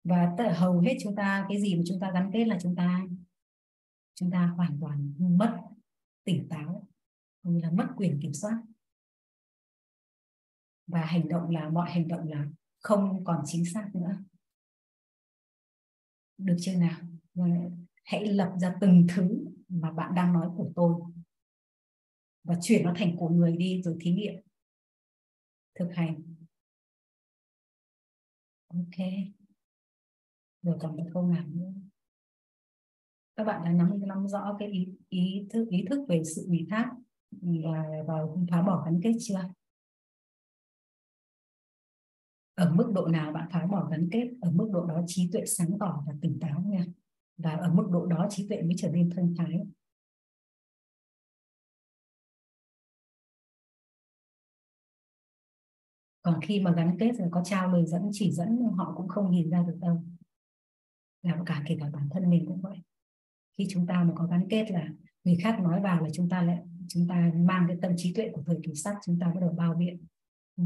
Và 0.04 0.34
tất 0.38 0.54
hầu 0.56 0.80
hết 0.80 0.98
chúng 1.04 1.16
ta, 1.16 1.46
cái 1.50 1.62
gì 1.62 1.76
mà 1.76 1.82
chúng 1.88 2.00
ta 2.00 2.12
gắn 2.14 2.30
kết 2.34 2.46
là 2.46 2.58
chúng 2.62 2.76
ta 2.76 3.08
chúng 4.16 4.32
ta 4.32 4.48
hoàn 4.48 4.78
toàn 4.82 5.14
mất 5.20 5.58
tỉnh 6.24 6.48
táo 6.50 6.88
như 7.44 7.60
là 7.60 7.72
mất 7.72 7.88
quyền 7.98 8.20
kiểm 8.22 8.34
soát. 8.34 8.62
Và 10.88 11.02
hành 11.02 11.28
động 11.28 11.50
là, 11.50 11.70
mọi 11.70 11.92
hành 11.92 12.08
động 12.08 12.28
là 12.28 12.48
không 12.80 13.24
còn 13.24 13.42
chính 13.46 13.66
xác 13.66 13.90
nữa. 13.94 14.18
Được 16.38 16.56
chưa 16.60 16.76
nào? 16.76 17.00
Vâng 17.34 17.86
Hãy 18.04 18.26
lập 18.26 18.56
ra 18.62 18.76
từng 18.82 19.08
thứ 19.16 19.46
mà 19.70 19.92
bạn 19.92 20.16
đang 20.16 20.34
nói 20.34 20.50
của 20.58 20.72
tôi 20.76 21.02
và 22.48 22.56
chuyển 22.62 22.84
nó 22.84 22.94
thành 22.98 23.18
của 23.18 23.30
người 23.30 23.58
đi 23.58 23.82
rồi 23.82 23.98
thí 24.02 24.12
nghiệm. 24.12 24.34
Thực 25.80 25.90
hành. 25.96 26.36
Ok. 28.68 29.08
Rồi 30.62 30.78
còn 30.80 30.98
một 30.98 31.06
câu 31.14 31.28
nào 31.28 31.44
nữa? 31.48 31.72
Các 33.36 33.44
bạn 33.44 33.62
đã 33.66 33.72
nắm 33.72 34.08
nắm 34.08 34.28
rõ 34.28 34.56
cái 34.60 34.72
ý 34.72 34.88
ý 35.10 35.48
thức 35.50 35.68
ý 35.70 35.86
thức 35.90 36.06
về 36.10 36.24
sự 36.36 36.46
ủy 36.48 36.68
thác 36.70 36.92
và 37.42 38.04
vào 38.08 38.46
phá 38.52 38.62
bỏ 38.62 38.84
gắn 38.86 39.00
kết 39.04 39.14
chưa? 39.20 39.42
Ở 42.54 42.74
mức 42.74 42.92
độ 42.96 43.08
nào 43.08 43.32
bạn 43.32 43.50
phá 43.52 43.66
bỏ 43.72 43.88
gắn 43.92 44.10
kết? 44.12 44.30
Ở 44.42 44.52
mức 44.52 44.70
độ 44.74 44.86
đó 44.86 45.02
trí 45.08 45.30
tuệ 45.32 45.46
sáng 45.46 45.70
tỏ 45.80 46.04
và 46.08 46.14
tỉnh 46.22 46.38
táo 46.42 46.62
nha. 46.62 46.86
Và 47.38 47.52
ở 47.52 47.74
mức 47.74 47.88
độ 47.92 48.06
đó 48.06 48.28
trí 48.30 48.48
tuệ 48.48 48.62
mới 48.62 48.76
trở 48.78 48.90
nên 48.90 49.10
thông 49.10 49.36
thái. 49.38 49.60
Còn 56.28 56.42
khi 56.42 56.60
mà 56.60 56.72
gắn 56.72 56.98
kết 57.00 57.12
rồi 57.18 57.28
có 57.32 57.42
trao 57.46 57.74
lời 57.74 57.86
dẫn, 57.86 58.10
chỉ 58.12 58.32
dẫn, 58.32 58.60
họ 58.78 58.94
cũng 58.98 59.08
không 59.08 59.32
nhìn 59.32 59.50
ra 59.50 59.64
được 59.68 59.78
đâu. 59.82 60.04
Là 61.22 61.44
cả, 61.46 61.64
kể 61.68 61.78
cả 61.80 61.90
bản 61.94 62.10
thân 62.12 62.30
mình 62.30 62.46
cũng 62.48 62.62
vậy. 62.62 62.78
Khi 63.58 63.68
chúng 63.70 63.88
ta 63.88 64.04
mà 64.04 64.14
có 64.16 64.28
gắn 64.28 64.48
kết 64.50 64.72
là 64.72 64.90
người 65.24 65.38
khác 65.42 65.60
nói 65.60 65.82
vào 65.82 66.02
là 66.02 66.10
chúng 66.14 66.30
ta 66.30 66.42
lại, 66.42 66.60
chúng 66.88 67.08
ta 67.08 67.32
mang 67.36 67.66
cái 67.68 67.78
tâm 67.82 67.92
trí 67.98 68.14
tuệ 68.14 68.30
của 68.34 68.42
thời 68.46 68.60
kỳ 68.64 68.74
sắt 68.76 68.96
chúng 69.06 69.20
ta 69.20 69.28
bắt 69.28 69.40
đầu 69.42 69.50
bao 69.58 69.74
biện. 69.74 70.06
Ừ. 70.58 70.64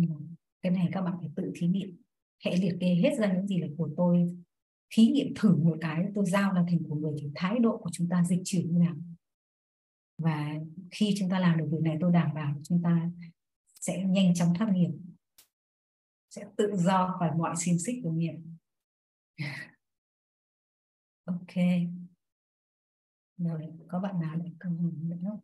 cái 0.62 0.71
này 0.71 0.89
các 0.91 1.02
bạn 1.02 1.13
phải 1.19 1.30
tự 1.36 1.52
thí 1.56 1.67
nghiệm. 1.67 1.97
Hệ 2.45 2.56
liệt 2.56 2.78
kê 2.80 2.95
hết 2.95 3.12
ra 3.19 3.34
những 3.34 3.47
gì 3.47 3.58
là 3.62 3.67
của 3.78 3.89
tôi, 3.97 4.36
thí 4.89 5.08
nghiệm 5.08 5.34
thử 5.36 5.56
một 5.56 5.78
cái 5.82 6.06
tôi 6.15 6.26
giao 6.26 6.54
là 6.54 6.63
thành 6.69 6.84
của 6.89 6.95
người 6.95 7.13
thì 7.21 7.32
thái 7.36 7.60
độ 7.60 7.78
của 7.78 7.89
chúng 7.93 8.10
ta 8.10 8.24
dịch 8.24 8.41
chuyển 8.45 8.71
như 8.71 8.80
nào. 8.80 8.95
Và 10.17 10.56
khi 10.91 11.15
chúng 11.19 11.30
ta 11.30 11.39
làm 11.39 11.58
được 11.58 11.67
việc 11.71 11.82
này, 11.82 11.97
tôi 12.02 12.12
đảm 12.12 12.34
bảo 12.34 12.56
chúng 12.63 12.82
ta 12.82 13.10
sẽ 13.80 14.04
nhanh 14.04 14.34
chóng 14.34 14.54
thoát 14.54 14.71
nghiệp 14.74 14.91
sẽ 16.31 16.45
tự 16.57 16.75
do 16.75 17.15
khỏi 17.19 17.29
mọi 17.37 17.55
xiềng 17.57 17.79
xích 17.79 17.95
của 18.03 18.11
nghiệp. 18.11 18.33
Ok. 21.25 21.55
Rồi, 23.37 23.73
có 23.87 23.99
bạn 23.99 24.19
nào 24.19 24.35
lại 24.37 24.51
câu 24.59 24.71
hỏi 24.71 24.91
nữa 24.95 25.15
không? 25.23 25.39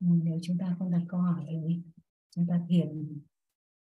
Ừ, 0.00 0.06
nếu 0.24 0.38
chúng 0.42 0.58
ta 0.58 0.76
không 0.78 0.90
đặt 0.90 1.02
câu 1.08 1.20
hỏi 1.20 1.44
thì 1.48 1.82
chúng 2.30 2.46
ta 2.48 2.60
thiền 2.68 3.20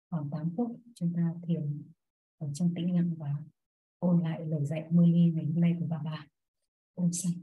khoảng 0.10 0.30
8 0.30 0.50
phút, 0.58 0.80
chúng 0.96 1.14
ta 1.16 1.34
thiền 1.48 1.84
ở 2.38 2.48
trong 2.54 2.74
tĩnh 2.76 2.96
lặng 2.96 3.16
và 3.18 3.36
ôn 4.00 4.24
lại 4.24 4.46
lời 4.46 4.66
dạy 4.66 4.88
mưa 4.92 5.06
ly 5.06 5.32
ngày 5.36 5.46
hôm 5.46 5.62
nay 5.62 5.76
của 5.80 5.86
bà 5.90 6.02
bà 6.04 6.28
ôn 6.94 7.14
sạch 7.14 7.34